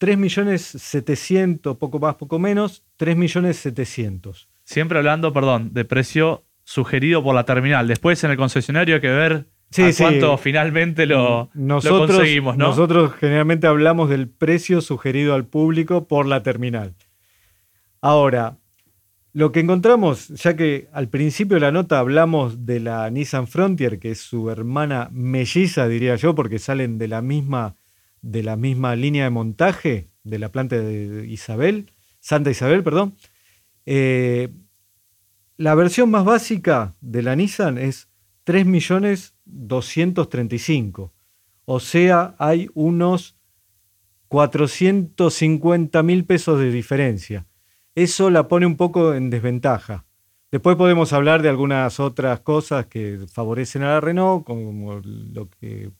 3.700.000, 0.00 1.76
poco 1.78 1.98
más, 1.98 2.14
poco 2.16 2.38
menos, 2.38 2.84
3.700.000. 2.98 4.46
Siempre 4.64 4.98
hablando, 4.98 5.32
perdón, 5.32 5.72
de 5.72 5.84
precio 5.84 6.44
sugerido 6.64 7.22
por 7.22 7.34
la 7.34 7.44
terminal. 7.44 7.88
Después 7.88 8.22
en 8.24 8.30
el 8.30 8.36
concesionario 8.36 8.96
hay 8.96 9.00
que 9.00 9.08
ver 9.08 9.46
Sí, 9.70 9.82
a 9.82 9.92
sí. 9.92 10.02
cuánto 10.02 10.38
finalmente 10.38 11.04
lo, 11.04 11.50
lo 11.54 11.80
conseguimos, 11.80 12.56
¿no? 12.56 12.68
Nosotros 12.68 13.12
generalmente 13.14 13.66
hablamos 13.66 14.08
del 14.08 14.28
precio 14.28 14.80
sugerido 14.80 15.34
al 15.34 15.44
público 15.44 16.08
por 16.08 16.26
la 16.26 16.42
terminal. 16.42 16.94
Ahora, 18.00 18.56
lo 19.34 19.52
que 19.52 19.60
encontramos, 19.60 20.28
ya 20.28 20.56
que 20.56 20.88
al 20.92 21.08
principio 21.08 21.56
de 21.56 21.60
la 21.60 21.72
nota 21.72 21.98
hablamos 21.98 22.64
de 22.64 22.80
la 22.80 23.10
Nissan 23.10 23.46
Frontier, 23.46 23.98
que 23.98 24.12
es 24.12 24.20
su 24.20 24.50
hermana 24.50 25.08
melliza, 25.12 25.86
diría 25.86 26.16
yo, 26.16 26.34
porque 26.34 26.58
salen 26.58 26.96
de 26.96 27.08
la 27.08 27.20
misma, 27.20 27.76
de 28.22 28.42
la 28.42 28.56
misma 28.56 28.96
línea 28.96 29.24
de 29.24 29.30
montaje 29.30 30.08
de 30.24 30.38
la 30.38 30.50
planta 30.50 30.76
de 30.76 31.26
Isabel, 31.28 31.92
Santa 32.20 32.50
Isabel, 32.50 32.82
perdón. 32.82 33.14
Eh, 33.86 34.48
la 35.56 35.74
versión 35.74 36.10
más 36.10 36.24
básica 36.24 36.96
de 37.00 37.22
la 37.22 37.36
Nissan 37.36 37.78
es 37.78 38.08
3.235.000. 38.46 41.10
O 41.64 41.80
sea, 41.80 42.34
hay 42.38 42.68
unos 42.74 43.38
450 44.28 46.02
mil 46.02 46.24
pesos 46.24 46.60
de 46.60 46.70
diferencia. 46.70 47.46
Eso 47.94 48.30
la 48.30 48.48
pone 48.48 48.66
un 48.66 48.76
poco 48.76 49.14
en 49.14 49.30
desventaja. 49.30 50.04
Después 50.50 50.76
podemos 50.76 51.12
hablar 51.12 51.42
de 51.42 51.48
algunas 51.48 52.00
otras 52.00 52.40
cosas 52.40 52.86
que 52.86 53.26
favorecen 53.30 53.82
a 53.82 53.88
la 53.88 54.00
Renault, 54.00 54.44
como 54.44 55.00
lo 55.04 55.50
que 55.50 55.90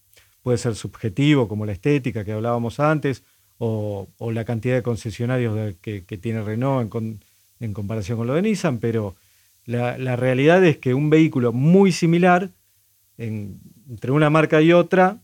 puede 0.42 0.58
ser 0.58 0.74
subjetivo, 0.74 1.48
como 1.48 1.66
la 1.66 1.72
estética 1.72 2.24
que 2.24 2.32
hablábamos 2.32 2.80
antes, 2.80 3.22
o, 3.58 4.08
o 4.18 4.30
la 4.32 4.44
cantidad 4.44 4.74
de 4.76 4.82
concesionarios 4.82 5.54
de- 5.56 5.76
que, 5.80 6.04
que 6.04 6.16
tiene 6.18 6.42
Renault 6.42 6.82
en, 6.82 6.88
con- 6.88 7.20
en 7.60 7.72
comparación 7.72 8.16
con 8.18 8.26
lo 8.28 8.34
de 8.34 8.42
Nissan, 8.42 8.78
pero 8.78 9.16
la, 9.66 9.98
la 9.98 10.14
realidad 10.16 10.64
es 10.64 10.78
que 10.78 10.94
un 10.94 11.10
vehículo 11.10 11.52
muy 11.52 11.90
similar 11.92 12.50
en- 13.18 13.58
entre 13.88 14.12
una 14.12 14.30
marca 14.30 14.62
y 14.62 14.72
otra 14.72 15.18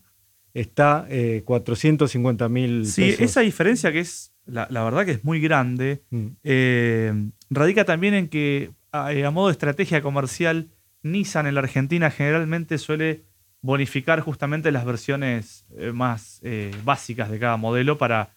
está 0.53 1.05
eh, 1.09 1.43
450 1.45 2.49
mil 2.49 2.85
Sí, 2.87 3.15
esa 3.19 3.41
diferencia 3.41 3.91
que 3.91 3.99
es, 3.99 4.31
la, 4.45 4.67
la 4.69 4.83
verdad 4.83 5.05
que 5.05 5.11
es 5.11 5.23
muy 5.23 5.39
grande, 5.39 6.01
Mm. 6.09 6.25
eh, 6.43 7.13
radica 7.49 7.85
también 7.85 8.13
en 8.13 8.27
que 8.27 8.71
a, 8.91 9.07
a 9.09 9.31
modo 9.31 9.47
de 9.47 9.53
estrategia 9.53 10.01
comercial, 10.01 10.67
Nissan 11.03 11.45
en 11.47 11.53
la 11.55 11.61
Argentina 11.61 12.09
generalmente 12.11 12.77
suele 12.77 13.23
bonificar 13.65 14.19
justamente 14.19 14.71
las 14.71 14.85
versiones 14.85 15.65
eh, 15.75 15.91
más 15.91 16.39
eh, 16.43 16.71
básicas 16.83 17.31
de 17.31 17.39
cada 17.39 17.57
modelo 17.57 17.97
para 17.97 18.29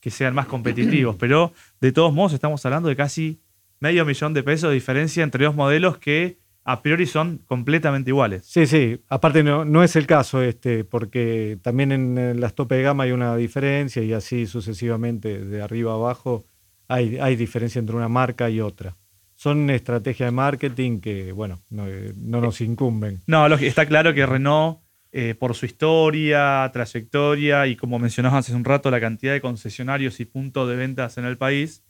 que 0.00 0.10
sean 0.10 0.32
más 0.32 0.46
competitivos. 0.46 1.16
Pero 1.18 1.52
de 1.80 1.90
todos 1.90 2.14
modos 2.14 2.32
estamos 2.32 2.64
hablando 2.64 2.88
de 2.88 2.94
casi 2.94 3.40
medio 3.80 4.04
millón 4.04 4.32
de 4.32 4.44
pesos 4.44 4.70
de 4.70 4.74
diferencia 4.74 5.24
entre 5.24 5.44
dos 5.44 5.56
modelos 5.56 5.98
que 5.98 6.38
a 6.62 6.82
priori 6.82 7.06
son 7.06 7.38
completamente 7.46 8.10
iguales. 8.10 8.46
Sí, 8.46 8.66
sí, 8.66 9.00
aparte 9.08 9.42
no, 9.42 9.64
no 9.64 9.82
es 9.82 9.96
el 9.96 10.06
caso 10.06 10.40
este, 10.40 10.84
porque 10.84 11.58
también 11.62 11.90
en, 11.90 12.40
las 12.40 12.54
tope 12.54 12.76
de 12.76 12.82
gama 12.82 13.04
hay 13.04 13.12
una 13.12 13.36
diferencia 13.36 14.02
y 14.02 14.12
así 14.12 14.46
sucesivamente 14.46 15.44
de 15.44 15.62
arriba 15.62 15.92
a 15.92 15.94
abajo 15.94 16.44
hay, 16.86 17.18
hay 17.18 17.34
diferencia 17.34 17.80
entre 17.80 17.96
una 17.96 18.08
marca 18.08 18.50
y 18.50 18.60
otra. 18.60 18.96
Son 19.36 19.70
estrategias 19.70 20.28
de 20.28 20.32
marketing 20.32 21.00
que, 21.00 21.32
bueno, 21.32 21.60
no, 21.70 21.86
eh, 21.86 22.12
no 22.16 22.40
nos 22.40 22.60
incumben. 22.60 23.20
No, 23.26 23.46
está 23.46 23.86
claro 23.86 24.14
que 24.14 24.26
Renault, 24.26 24.80
eh, 25.12 25.34
por 25.38 25.54
su 25.54 25.66
historia, 25.66 26.68
trayectoria 26.72 27.66
y 27.66 27.76
como 27.76 27.98
mencionabas 27.98 28.46
hace 28.46 28.56
un 28.56 28.64
rato, 28.64 28.90
la 28.90 29.00
cantidad 29.00 29.32
de 29.32 29.40
concesionarios 29.40 30.20
y 30.20 30.24
puntos 30.24 30.68
de 30.68 30.76
ventas 30.76 31.18
en 31.18 31.26
el 31.26 31.36
país, 31.36 31.84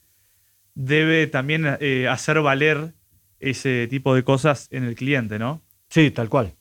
debe 0.75 1.27
también 1.27 1.77
eh, 1.81 2.09
hacer 2.09 2.41
valer 2.41 2.95
ese 3.41 3.87
tipo 3.89 4.15
de 4.15 4.25
cosas 4.25 4.69
en 4.71 4.85
el 4.85 4.95
cliente, 4.95 5.39
¿no? 5.39 5.63
Sí, 5.89 6.11
tal 6.11 6.29
cual. 6.29 6.53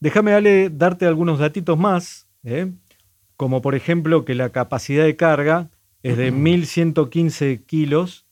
Déjame 0.00 0.68
darte 0.70 1.06
algunos 1.06 1.38
datitos 1.38 1.78
más, 1.78 2.28
¿eh? 2.44 2.70
como 3.38 3.62
por 3.62 3.76
ejemplo 3.76 4.24
que 4.24 4.34
la 4.34 4.50
capacidad 4.50 5.04
de 5.04 5.16
carga 5.16 5.70
es 6.02 6.16
de 6.16 6.32
1115 6.32 7.62
kilos 7.64 8.26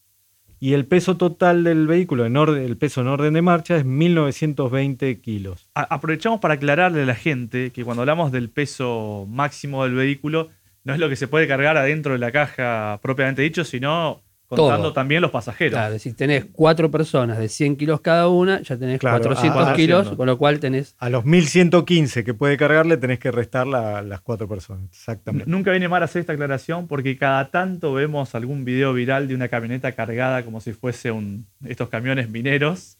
y 0.58 0.72
el 0.72 0.86
peso 0.86 1.16
total 1.16 1.64
del 1.64 1.86
vehículo, 1.86 2.24
en 2.24 2.36
orden, 2.36 2.62
el 2.62 2.76
peso 2.76 3.02
en 3.02 3.08
orden 3.08 3.34
de 3.34 3.42
marcha, 3.42 3.76
es 3.76 3.84
1920 3.84 5.20
kilos. 5.20 5.68
Aprovechamos 5.74 6.40
para 6.40 6.54
aclararle 6.54 7.02
a 7.02 7.06
la 7.06 7.14
gente 7.14 7.70
que 7.72 7.84
cuando 7.84 8.02
hablamos 8.02 8.32
del 8.32 8.48
peso 8.48 9.26
máximo 9.28 9.84
del 9.84 9.94
vehículo, 9.94 10.48
no 10.84 10.94
es 10.94 11.00
lo 11.00 11.08
que 11.08 11.16
se 11.16 11.28
puede 11.28 11.46
cargar 11.46 11.76
adentro 11.76 12.12
de 12.12 12.18
la 12.18 12.32
caja 12.32 13.00
propiamente 13.02 13.42
dicho, 13.42 13.64
sino 13.64 14.22
contando 14.46 14.82
Todo. 14.84 14.92
también 14.92 15.20
los 15.22 15.30
pasajeros. 15.30 15.72
Claro, 15.72 15.98
si 15.98 16.12
tenés 16.12 16.46
cuatro 16.52 16.90
personas 16.90 17.38
de 17.38 17.48
100 17.48 17.76
kilos 17.76 18.00
cada 18.00 18.28
una, 18.28 18.60
ya 18.62 18.76
tenés 18.76 19.00
Claro, 19.00 19.18
400 19.22 19.68
ah, 19.68 19.74
kilos, 19.74 20.00
haciendo. 20.00 20.16
con 20.16 20.26
lo 20.26 20.38
cual 20.38 20.60
tenés 20.60 20.94
A 20.98 21.10
los 21.10 21.24
1115 21.24 22.22
que 22.24 22.34
puede 22.34 22.56
cargarle 22.56 22.96
tenés 22.96 23.18
que 23.18 23.30
restar 23.30 23.66
la- 23.66 24.02
las 24.02 24.20
cuatro 24.20 24.48
personas. 24.48 24.84
Exactamente. 24.90 25.50
Nunca 25.50 25.70
viene 25.70 25.88
mal 25.88 26.02
hacer 26.02 26.20
esta 26.20 26.32
aclaración 26.34 26.86
porque 26.86 27.16
cada 27.16 27.50
tanto 27.50 27.92
vemos 27.92 28.34
algún 28.34 28.64
video 28.64 28.92
viral 28.92 29.26
de 29.28 29.34
una 29.34 29.48
camioneta 29.48 29.92
cargada 29.92 30.44
como 30.44 30.60
si 30.60 30.72
fuese 30.72 31.10
un, 31.10 31.46
estos 31.64 31.88
camiones 31.88 32.30
mineros 32.30 32.96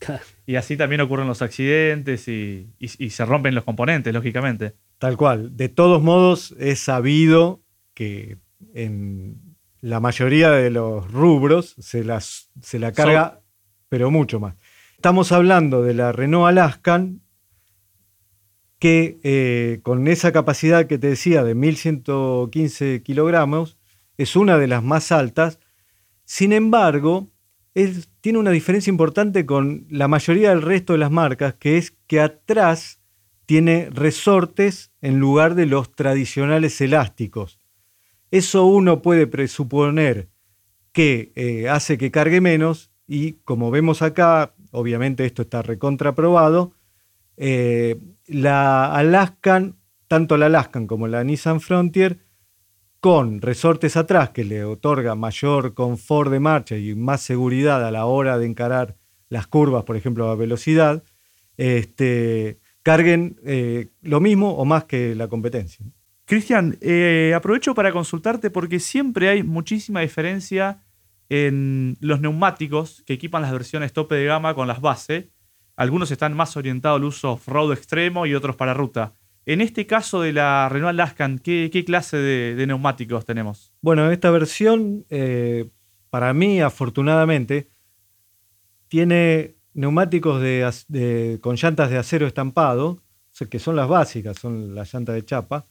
y 0.46 0.56
así 0.56 0.76
también 0.76 1.00
ocurren 1.00 1.26
los 1.26 1.42
accidentes 1.42 2.28
y, 2.28 2.68
y- 2.78 2.90
y 3.06 3.10
se 3.10 3.24
rompen 3.24 3.54
los 3.54 3.64
componentes, 3.64 4.12
lógicamente. 4.12 4.74
Tal 4.98 5.16
cual. 5.16 5.56
De 5.56 5.68
todos 5.68 6.02
modos, 6.02 6.54
es 6.58 6.80
sabido 6.80 7.60
que 7.94 8.38
en 8.74 9.36
la 9.80 10.00
mayoría 10.00 10.50
de 10.50 10.70
los 10.70 11.10
rubros 11.12 11.74
se, 11.78 12.04
las, 12.04 12.50
se 12.60 12.78
la 12.78 12.92
carga, 12.92 13.40
pero 13.88 14.10
mucho 14.10 14.40
más. 14.40 14.54
Estamos 14.94 15.30
hablando 15.32 15.82
de 15.82 15.94
la 15.94 16.12
Renault 16.12 16.48
Alaskan, 16.48 17.20
que 18.78 19.18
eh, 19.22 19.80
con 19.82 20.06
esa 20.08 20.32
capacidad 20.32 20.86
que 20.86 20.98
te 20.98 21.08
decía 21.08 21.42
de 21.44 21.54
1115 21.54 23.02
kilogramos, 23.02 23.78
es 24.18 24.36
una 24.36 24.58
de 24.58 24.66
las 24.66 24.82
más 24.82 25.12
altas. 25.12 25.60
Sin 26.24 26.52
embargo, 26.52 27.30
es- 27.74 28.10
tiene 28.20 28.38
una 28.38 28.50
diferencia 28.50 28.90
importante 28.90 29.46
con 29.46 29.86
la 29.88 30.08
mayoría 30.08 30.50
del 30.50 30.62
resto 30.62 30.92
de 30.92 30.98
las 30.98 31.10
marcas, 31.10 31.54
que 31.54 31.78
es 31.78 31.92
que 32.06 32.20
atrás 32.20 33.00
tiene 33.46 33.88
resortes 33.92 34.90
en 35.00 35.18
lugar 35.20 35.54
de 35.54 35.66
los 35.66 35.92
tradicionales 35.92 36.80
elásticos. 36.80 37.60
Eso 38.30 38.66
uno 38.66 39.02
puede 39.02 39.26
presuponer 39.26 40.28
que 40.92 41.32
eh, 41.36 41.68
hace 41.68 41.98
que 41.98 42.10
cargue 42.10 42.40
menos 42.40 42.90
y 43.06 43.34
como 43.44 43.70
vemos 43.70 44.02
acá, 44.02 44.54
obviamente 44.70 45.24
esto 45.24 45.42
está 45.42 45.62
recontraprobado, 45.62 46.72
eh, 47.36 48.00
la 48.26 48.92
Alaskan, 48.94 49.76
tanto 50.08 50.36
la 50.36 50.46
Alaskan 50.46 50.86
como 50.86 51.06
la 51.06 51.22
Nissan 51.22 51.60
Frontier, 51.60 52.18
con 53.00 53.40
resortes 53.40 53.96
atrás 53.96 54.30
que 54.30 54.44
le 54.44 54.64
otorga 54.64 55.14
mayor 55.14 55.74
confort 55.74 56.30
de 56.30 56.40
marcha 56.40 56.76
y 56.76 56.94
más 56.94 57.20
seguridad 57.20 57.86
a 57.86 57.90
la 57.90 58.06
hora 58.06 58.38
de 58.38 58.46
encarar 58.46 58.96
las 59.28 59.46
curvas, 59.46 59.84
por 59.84 59.96
ejemplo, 59.96 60.28
a 60.28 60.34
velocidad, 60.34 61.04
este, 61.56 62.58
carguen 62.82 63.38
eh, 63.44 63.88
lo 64.02 64.20
mismo 64.20 64.54
o 64.54 64.64
más 64.64 64.84
que 64.84 65.14
la 65.14 65.28
competencia. 65.28 65.84
Cristian, 66.26 66.76
eh, 66.80 67.32
aprovecho 67.36 67.72
para 67.72 67.92
consultarte 67.92 68.50
porque 68.50 68.80
siempre 68.80 69.28
hay 69.28 69.44
muchísima 69.44 70.00
diferencia 70.00 70.82
en 71.28 71.96
los 72.00 72.20
neumáticos 72.20 73.04
que 73.06 73.12
equipan 73.12 73.42
las 73.42 73.52
versiones 73.52 73.92
tope 73.92 74.16
de 74.16 74.24
gama 74.24 74.54
con 74.54 74.66
las 74.66 74.80
base. 74.80 75.30
Algunos 75.76 76.10
están 76.10 76.34
más 76.34 76.56
orientados 76.56 76.98
al 76.98 77.04
uso 77.04 77.32
off-road 77.32 77.72
extremo 77.72 78.26
y 78.26 78.34
otros 78.34 78.56
para 78.56 78.74
ruta. 78.74 79.14
En 79.44 79.60
este 79.60 79.86
caso 79.86 80.20
de 80.20 80.32
la 80.32 80.68
Renault 80.68 80.90
Alaskan, 80.90 81.38
¿qué, 81.38 81.84
clase 81.86 82.16
de, 82.16 82.66
neumáticos 82.66 83.24
tenemos? 83.24 83.72
Bueno, 83.80 84.10
esta 84.10 84.32
versión, 84.32 85.06
eh, 85.10 85.70
para 86.10 86.34
mí, 86.34 86.60
afortunadamente, 86.60 87.68
tiene 88.88 89.54
neumáticos 89.74 90.42
con 91.40 91.54
llantas 91.54 91.90
de 91.90 91.98
acero 91.98 92.26
estampado, 92.26 93.00
que 93.48 93.60
son 93.60 93.76
las 93.76 93.86
básicas, 93.86 94.36
son 94.36 94.74
las 94.74 94.92
llantas 94.92 95.14
de 95.14 95.24
chapa, 95.24 95.66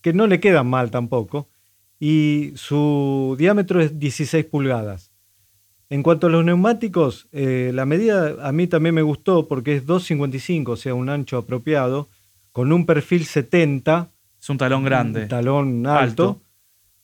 que 0.00 0.12
no 0.12 0.26
le 0.26 0.40
quedan 0.40 0.68
mal 0.68 0.90
tampoco, 0.90 1.48
y 2.00 2.52
su 2.54 3.34
diámetro 3.38 3.80
es 3.80 3.98
16 3.98 4.44
pulgadas. 4.46 5.10
En 5.90 6.02
cuanto 6.02 6.26
a 6.26 6.30
los 6.30 6.44
neumáticos, 6.44 7.28
eh, 7.32 7.70
la 7.74 7.86
medida 7.86 8.36
a 8.46 8.52
mí 8.52 8.66
también 8.66 8.94
me 8.94 9.02
gustó 9.02 9.48
porque 9.48 9.76
es 9.76 9.86
2,55, 9.86 10.68
o 10.68 10.76
sea, 10.76 10.94
un 10.94 11.08
ancho 11.08 11.38
apropiado, 11.38 12.08
con 12.52 12.72
un 12.72 12.84
perfil 12.84 13.24
70. 13.24 14.10
Es 14.40 14.50
un 14.50 14.58
talón 14.58 14.84
grande. 14.84 15.22
Un 15.22 15.28
talón 15.28 15.86
alto. 15.86 16.42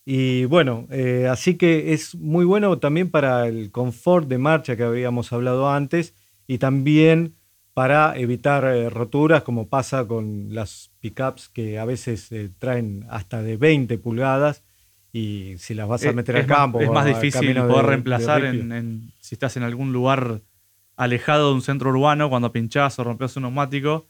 Y 0.05 0.45
bueno, 0.45 0.87
eh, 0.91 1.29
así 1.31 1.55
que 1.55 1.95
es 1.95 2.15
muy 2.15 2.45
bueno 2.45 2.79
también 2.79 3.11
para 3.11 3.49
el 3.49 3.71
confort 3.71 4.29
de 4.29 4.37
marcha 4.37 4.77
que 4.77 4.83
habíamos 4.83 5.33
hablado 5.33 5.71
antes 5.71 6.15
y 6.47 6.59
también 6.59 7.35
para 7.75 8.17
evitar 8.17 8.65
eh, 8.65 8.89
roturas 8.89 9.43
como 9.43 9.69
pasa 9.69 10.07
con 10.07 10.55
las 10.55 10.93
pickups 11.01 11.49
que 11.49 11.79
a 11.79 11.85
veces 11.85 12.31
traen 12.59 13.05
hasta 13.11 13.43
de 13.43 13.57
20 13.57 13.99
pulgadas 13.99 14.63
y 15.13 15.55
si 15.59 15.75
las 15.75 15.87
vas 15.87 16.05
a 16.07 16.13
meter 16.13 16.37
al 16.37 16.47
campo. 16.47 16.81
es 16.81 16.91
más 16.91 17.07
difícil 17.07 17.55
poder 17.55 17.87
reemplazar 17.87 18.53
si 19.21 19.35
estás 19.35 19.57
en 19.57 19.63
algún 19.63 19.93
lugar 19.93 20.41
alejado 20.97 21.49
de 21.49 21.55
un 21.55 21.63
centro 21.63 21.91
urbano 21.91 22.29
cuando 22.29 22.53
pinchás 22.53 22.99
o 22.99 23.05
rompes 23.05 23.37
un 23.37 23.43
neumático. 23.43 24.07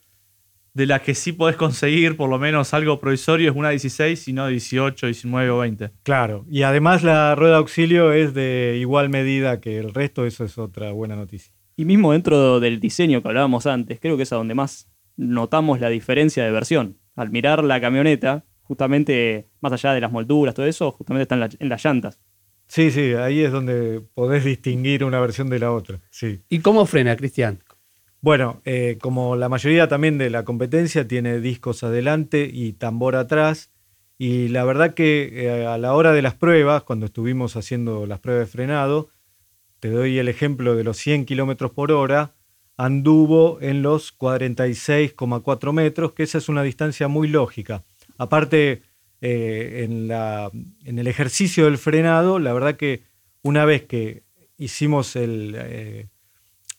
De 0.73 0.87
las 0.87 1.03
que 1.03 1.15
sí 1.15 1.33
podés 1.33 1.55
conseguir 1.55 2.17
por 2.17 2.29
lo 2.29 2.37
menos 2.37 2.75
algo 2.75 2.99
provisorio 2.99 3.51
es 3.51 3.57
una 3.57 3.71
16 3.71 4.27
y 4.27 4.33
no 4.33 4.49
18, 4.49 5.07
19 5.07 5.51
o 5.51 5.59
20. 5.59 5.91
Claro, 6.03 6.45
y 6.51 6.63
además 6.63 7.05
la 7.05 7.37
rueda 7.37 7.53
de 7.53 7.59
auxilio 7.59 8.13
es 8.13 8.35
de 8.35 8.79
igual 8.81 9.09
medida 9.09 9.61
que 9.61 9.79
el 9.79 9.95
resto, 9.95 10.27
eso 10.27 10.45
es 10.45 10.59
otra 10.59 10.91
buena 10.91 11.15
noticia. 11.15 11.54
Y 11.77 11.85
mismo 11.85 12.13
dentro 12.13 12.61
del 12.61 12.81
diseño 12.81 13.23
que 13.23 13.29
hablábamos 13.29 13.67
antes, 13.67 13.99
creo 14.01 14.17
que 14.17 14.23
es 14.23 14.33
a 14.33 14.37
donde 14.37 14.55
más 14.55 14.89
notamos 15.17 15.81
la 15.81 15.89
diferencia 15.89 16.45
de 16.45 16.51
versión. 16.51 16.99
Al 17.17 17.31
mirar 17.31 17.65
la 17.65 17.81
camioneta, 17.81 18.45
justamente 18.63 19.49
más 19.61 19.73
allá 19.73 19.93
de 19.93 20.01
las 20.01 20.13
molduras, 20.13 20.55
todo 20.55 20.67
eso, 20.67 20.93
justamente 20.93 21.23
está 21.23 21.35
en, 21.59 21.69
las 21.69 21.85
llantas. 21.85 22.21
Sí, 22.67 22.91
sí, 22.91 23.13
ahí 23.15 23.41
es 23.41 23.53
donde 23.53 24.03
podés 24.15 24.45
distinguir 24.45 25.05
una 25.05 25.21
versión 25.21 25.49
de 25.49 25.59
la 25.59 25.73
otra. 25.73 26.01
Sí. 26.11 26.41
¿Y 26.49 26.61
cómo 26.61 26.87
frena, 26.87 27.17
Cristian? 27.17 27.59
Bueno, 28.21 28.63
eh, 28.65 28.97
como 29.01 29.37
la 29.37 29.51
mayoría 29.51 29.87
también 29.87 30.17
de 30.17 30.31
la 30.31 30.45
competencia 30.45 31.07
tiene 31.07 31.41
discos 31.41 31.85
adelante 31.85 32.49
y 32.51 32.73
tambor 32.73 33.17
atrás, 33.17 33.71
y 34.17 34.49
la 34.49 34.65
verdad 34.65 34.95
que 34.95 35.45
eh, 35.45 35.67
a 35.67 35.77
la 35.77 35.93
hora 35.95 36.13
de 36.13 36.23
las 36.23 36.35
pruebas, 36.35 36.85
cuando 36.85 37.07
estuvimos 37.07 37.57
haciendo 37.57 38.07
las 38.07 38.21
pruebas 38.21 38.47
de 38.47 38.53
frenado, 38.53 39.11
te 39.85 39.91
doy 39.91 40.19
el 40.19 40.29
ejemplo 40.29 40.77
de 40.77 40.83
los 40.83 40.97
100 40.97 41.27
kilómetros 41.27 41.71
por 41.73 41.93
hora, 41.93 42.33
anduvo 42.79 43.59
en 43.61 43.83
los 43.83 44.17
46,4 44.17 45.73
metros, 45.75 46.15
que 46.15 46.23
esa 46.23 46.39
es 46.39 46.49
una 46.49 46.63
distancia 46.63 47.07
muy 47.07 47.29
lógica. 47.29 47.85
Aparte, 48.17 48.81
eh, 49.21 49.87
en, 49.87 50.99
el 50.99 51.07
ejercicio 51.07 51.67
del 51.67 51.77
frenado, 51.77 52.39
la 52.39 52.55
verdad 52.55 52.77
que 52.77 53.03
una 53.43 53.67
vez 53.67 53.83
que 53.83 54.23
hicimos 54.57 55.17
el, 55.17 55.55
eh, 55.55 56.07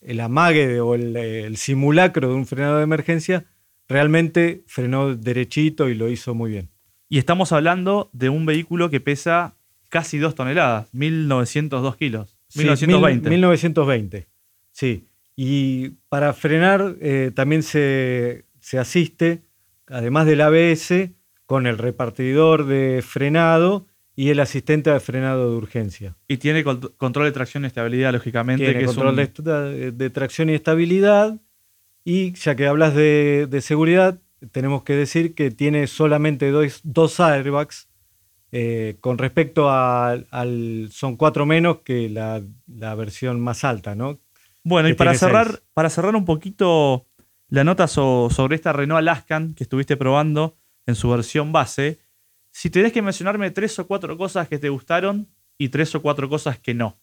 el 0.01 0.19
amague 0.19 0.81
o 0.81 0.95
el, 0.95 1.57
simulacro 1.57 2.29
de 2.29 2.33
un 2.33 2.47
frenado 2.47 2.77
de 2.77 2.85
emergencia, 2.85 3.45
realmente 3.87 4.63
frenó 4.65 5.15
derechito 5.15 5.89
y 5.89 5.93
lo 5.93 6.09
hizo 6.09 6.33
muy 6.33 6.49
bien. 6.49 6.71
Y 7.07 7.19
estamos 7.19 7.51
hablando 7.51 8.09
de 8.13 8.29
un 8.29 8.47
vehículo 8.47 8.89
que 8.89 8.99
pesa 8.99 9.57
casi 9.89 10.17
2 10.17 10.33
toneladas, 10.33 10.91
1902 10.91 11.97
kilos. 11.97 12.34
1920. 12.55 13.29
1920, 13.29 14.27
sí. 14.71 15.07
Y 15.35 15.89
para 16.09 16.33
frenar 16.33 16.95
eh, 17.01 17.31
también 17.33 17.63
se, 17.63 18.45
se 18.59 18.79
asiste, 18.79 19.41
además 19.87 20.25
del 20.25 20.41
ABS, 20.41 21.11
con 21.45 21.67
el 21.67 21.77
repartidor 21.77 22.65
de 22.65 23.03
frenado 23.05 23.87
y 24.15 24.29
el 24.29 24.39
asistente 24.39 24.89
de 24.89 24.99
frenado 24.99 25.51
de 25.51 25.57
urgencia. 25.57 26.15
Y 26.27 26.37
tiene 26.37 26.63
control 26.63 27.25
de 27.25 27.31
tracción 27.31 27.63
y 27.63 27.67
estabilidad, 27.67 28.13
lógicamente. 28.13 28.65
Tiene 28.65 28.85
control 28.85 29.15
de, 29.15 30.09
tracción 30.09 30.49
y 30.49 30.53
estabilidad. 30.53 31.39
Y 32.03 32.33
ya 32.33 32.55
que 32.55 32.67
hablas 32.67 32.95
de, 32.95 33.59
seguridad, 33.61 34.21
tenemos 34.51 34.83
que 34.83 34.93
decir 34.93 35.35
que 35.35 35.51
tiene 35.51 35.87
solamente 35.87 36.49
dos, 36.51 36.79
dos 36.83 37.19
airbags. 37.19 37.89
Eh, 38.57 38.95
con 39.01 39.17
respecto 39.17 39.69
al, 39.69 40.87
Son 40.89 41.17
cuatro 41.17 41.45
menos 41.45 41.79
que 41.79 42.09
la, 42.09 42.41
versión 42.95 43.41
más 43.41 43.65
alta, 43.65 43.95
¿no? 43.95 44.21
Bueno, 44.63 44.87
y 44.87 44.93
para 44.93 45.13
cerrar, 45.13 45.61
para 45.73 45.89
cerrar 45.89 46.15
un 46.15 46.23
poquito 46.23 47.05
la 47.49 47.65
nota 47.65 47.87
sobre 47.87 48.55
esta 48.55 48.71
Renault 48.71 48.99
Alaskan 48.99 49.55
que 49.55 49.65
estuviste 49.65 49.97
probando, 49.97 50.55
en 50.85 50.95
su 50.95 51.09
versión 51.09 51.51
base, 51.51 51.99
si 52.49 52.69
tenés 52.69 52.93
que 52.93 53.01
mencionarme 53.01 53.51
tres 53.51 53.77
o 53.79 53.87
cuatro 53.87 54.17
cosas 54.17 54.47
que 54.47 54.57
te 54.57 54.69
gustaron 54.69 55.27
y 55.57 55.67
tres 55.67 55.93
o 55.93 56.01
cuatro 56.01 56.29
cosas 56.29 56.57
que 56.57 56.73
no. 56.73 56.97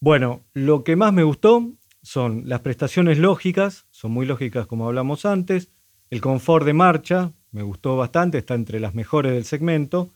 Bueno, 0.00 0.40
lo 0.54 0.82
que 0.82 0.96
más 0.96 1.12
me 1.12 1.22
gustó 1.22 1.70
son 2.02 2.42
las 2.46 2.62
prestaciones 2.62 3.16
lógicas, 3.16 3.86
son 3.92 4.10
muy 4.10 4.26
lógicas 4.26 4.66
como 4.66 4.88
hablamos 4.88 5.24
antes, 5.24 5.70
el 6.10 6.20
confort 6.20 6.66
de 6.66 6.72
marcha, 6.72 7.30
me 7.52 7.62
gustó 7.62 7.96
bastante, 7.96 8.38
está 8.38 8.54
entre 8.54 8.80
las 8.80 8.96
mejores 8.96 9.32
del 9.32 9.44
segmento, 9.44 10.10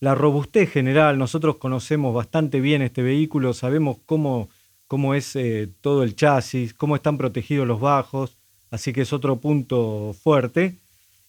la 0.00 0.14
robustez 0.14 0.70
general, 0.70 1.18
nosotros 1.18 1.56
conocemos 1.56 2.14
bastante 2.14 2.60
bien 2.60 2.82
este 2.82 3.02
vehículo, 3.02 3.54
sabemos 3.54 3.96
cómo, 4.04 4.48
cómo 4.86 5.14
es 5.14 5.34
eh, 5.36 5.68
todo 5.80 6.02
el 6.02 6.14
chasis, 6.14 6.74
cómo 6.74 6.96
están 6.96 7.16
protegidos 7.16 7.66
los 7.66 7.80
bajos, 7.80 8.36
así 8.70 8.92
que 8.92 9.02
es 9.02 9.12
otro 9.12 9.36
punto 9.36 10.14
fuerte 10.22 10.74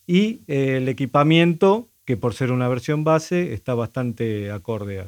y 0.05 0.41
eh, 0.47 0.77
el 0.77 0.89
equipamiento, 0.89 1.87
que 2.05 2.17
por 2.17 2.33
ser 2.33 2.51
una 2.51 2.67
versión 2.67 3.03
base, 3.03 3.53
está 3.53 3.73
bastante 3.73 4.51
acorde 4.51 5.05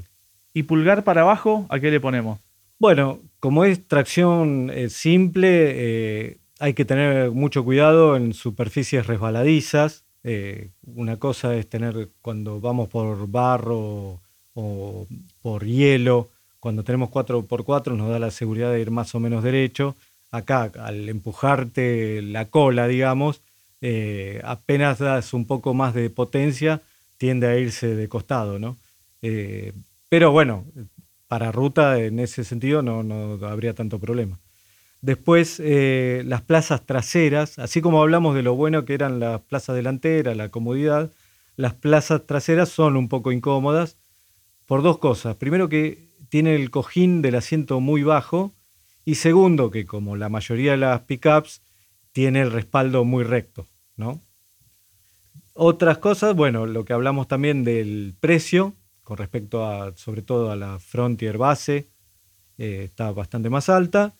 ¿Y 0.53 0.63
pulgar 0.63 1.03
para 1.03 1.21
abajo, 1.21 1.65
a 1.69 1.79
qué 1.79 1.91
le 1.91 1.99
ponemos? 1.99 2.39
Bueno, 2.79 3.19
como 3.39 3.65
es 3.65 3.85
tracción 3.87 4.71
eh, 4.73 4.89
simple, 4.89 6.39
hay 6.59 6.73
que 6.73 6.85
tener 6.85 7.31
mucho 7.31 7.63
cuidado 7.63 8.15
en 8.15 8.33
superficies 8.33 9.05
resbaladizas. 9.05 10.03
Una 10.23 11.17
cosa 11.17 11.55
es 11.55 11.69
tener 11.69 12.09
cuando 12.21 12.59
vamos 12.59 12.89
por 12.89 13.27
barro 13.29 14.19
o 14.53 15.07
por 15.41 15.65
hielo, 15.65 16.29
cuando 16.59 16.83
tenemos 16.83 17.09
4x4 17.09 17.95
nos 17.95 18.09
da 18.09 18.19
la 18.19 18.31
seguridad 18.31 18.71
de 18.71 18.81
ir 18.81 18.91
más 18.91 19.15
o 19.15 19.19
menos 19.19 19.43
derecho. 19.43 19.95
Acá, 20.31 20.71
al 20.79 21.09
empujarte 21.09 22.21
la 22.21 22.45
cola, 22.45 22.87
digamos, 22.87 23.41
eh, 23.81 24.41
apenas 24.43 24.99
das 24.99 25.33
un 25.33 25.45
poco 25.45 25.73
más 25.73 25.93
de 25.93 26.09
potencia, 26.09 26.81
tiende 27.17 27.47
a 27.47 27.57
irse 27.57 27.95
de 27.95 28.09
costado, 28.09 28.59
¿no? 28.59 28.77
Eh, 29.21 29.73
pero 30.09 30.31
bueno, 30.31 30.65
para 31.27 31.51
ruta 31.51 31.99
en 31.99 32.19
ese 32.19 32.43
sentido 32.43 32.81
no, 32.81 33.03
no 33.03 33.39
habría 33.47 33.73
tanto 33.73 33.99
problema. 33.99 34.37
Después, 35.01 35.61
eh, 35.63 36.23
las 36.25 36.41
plazas 36.41 36.85
traseras, 36.85 37.57
así 37.57 37.81
como 37.81 38.01
hablamos 38.01 38.35
de 38.35 38.43
lo 38.43 38.55
bueno 38.55 38.83
que 38.83 38.93
eran 38.93 39.19
las 39.19 39.41
plazas 39.41 39.75
delanteras, 39.75 40.35
la 40.35 40.49
comodidad, 40.49 41.11
las 41.55 41.73
plazas 41.73 42.25
traseras 42.25 42.69
son 42.69 42.97
un 42.97 43.07
poco 43.07 43.31
incómodas 43.31 43.97
por 44.65 44.81
dos 44.81 44.97
cosas. 44.97 45.35
Primero 45.35 45.69
que 45.69 46.09
tiene 46.29 46.55
el 46.55 46.69
cojín 46.69 47.21
del 47.21 47.35
asiento 47.35 47.79
muy 47.79 48.03
bajo 48.03 48.51
y 49.05 49.15
segundo 49.15 49.71
que 49.71 49.85
como 49.85 50.15
la 50.15 50.29
mayoría 50.29 50.71
de 50.71 50.77
las 50.77 51.01
pickups 51.01 51.61
tiene 52.11 52.41
el 52.41 52.51
respaldo 52.51 53.05
muy 53.05 53.23
recto, 53.23 53.65
¿no? 53.95 54.21
Otras 55.53 55.97
cosas, 55.97 56.35
bueno, 56.35 56.65
lo 56.65 56.85
que 56.85 56.93
hablamos 56.93 57.27
también 57.27 57.63
del 57.63 58.15
precio, 58.19 58.75
con 59.03 59.17
respecto 59.17 59.65
a, 59.65 59.95
sobre 59.97 60.21
todo 60.21 60.51
a 60.51 60.55
la 60.55 60.79
Frontier 60.79 61.37
base, 61.37 61.87
eh, 62.57 62.83
está 62.85 63.11
bastante 63.11 63.49
más 63.49 63.67
alta. 63.67 64.13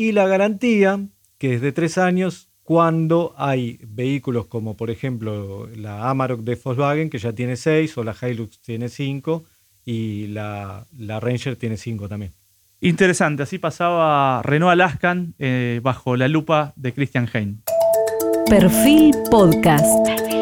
Y 0.00 0.12
la 0.12 0.26
garantía, 0.26 0.98
que 1.36 1.56
es 1.56 1.60
de 1.60 1.72
tres 1.72 1.98
años, 1.98 2.48
cuando 2.62 3.34
hay 3.36 3.78
vehículos 3.86 4.46
como 4.46 4.74
por 4.74 4.88
ejemplo 4.88 5.68
la 5.76 6.08
Amarok 6.08 6.40
de 6.40 6.54
Volkswagen, 6.54 7.10
que 7.10 7.18
ya 7.18 7.34
tiene 7.34 7.54
seis, 7.56 7.98
o 7.98 8.02
la 8.02 8.16
Hilux 8.18 8.62
tiene 8.62 8.88
cinco, 8.88 9.44
y 9.84 10.28
la, 10.28 10.86
la 10.96 11.20
Ranger 11.20 11.56
tiene 11.56 11.76
cinco 11.76 12.08
también. 12.08 12.32
Interesante, 12.80 13.42
así 13.42 13.58
pasaba 13.58 14.40
Renault 14.42 14.72
Alaskan 14.72 15.34
eh, 15.38 15.80
bajo 15.82 16.16
la 16.16 16.28
lupa 16.28 16.72
de 16.76 16.94
Christian 16.94 17.28
Hein. 17.34 17.60
Perfil 18.48 19.14
Podcast. 19.30 20.39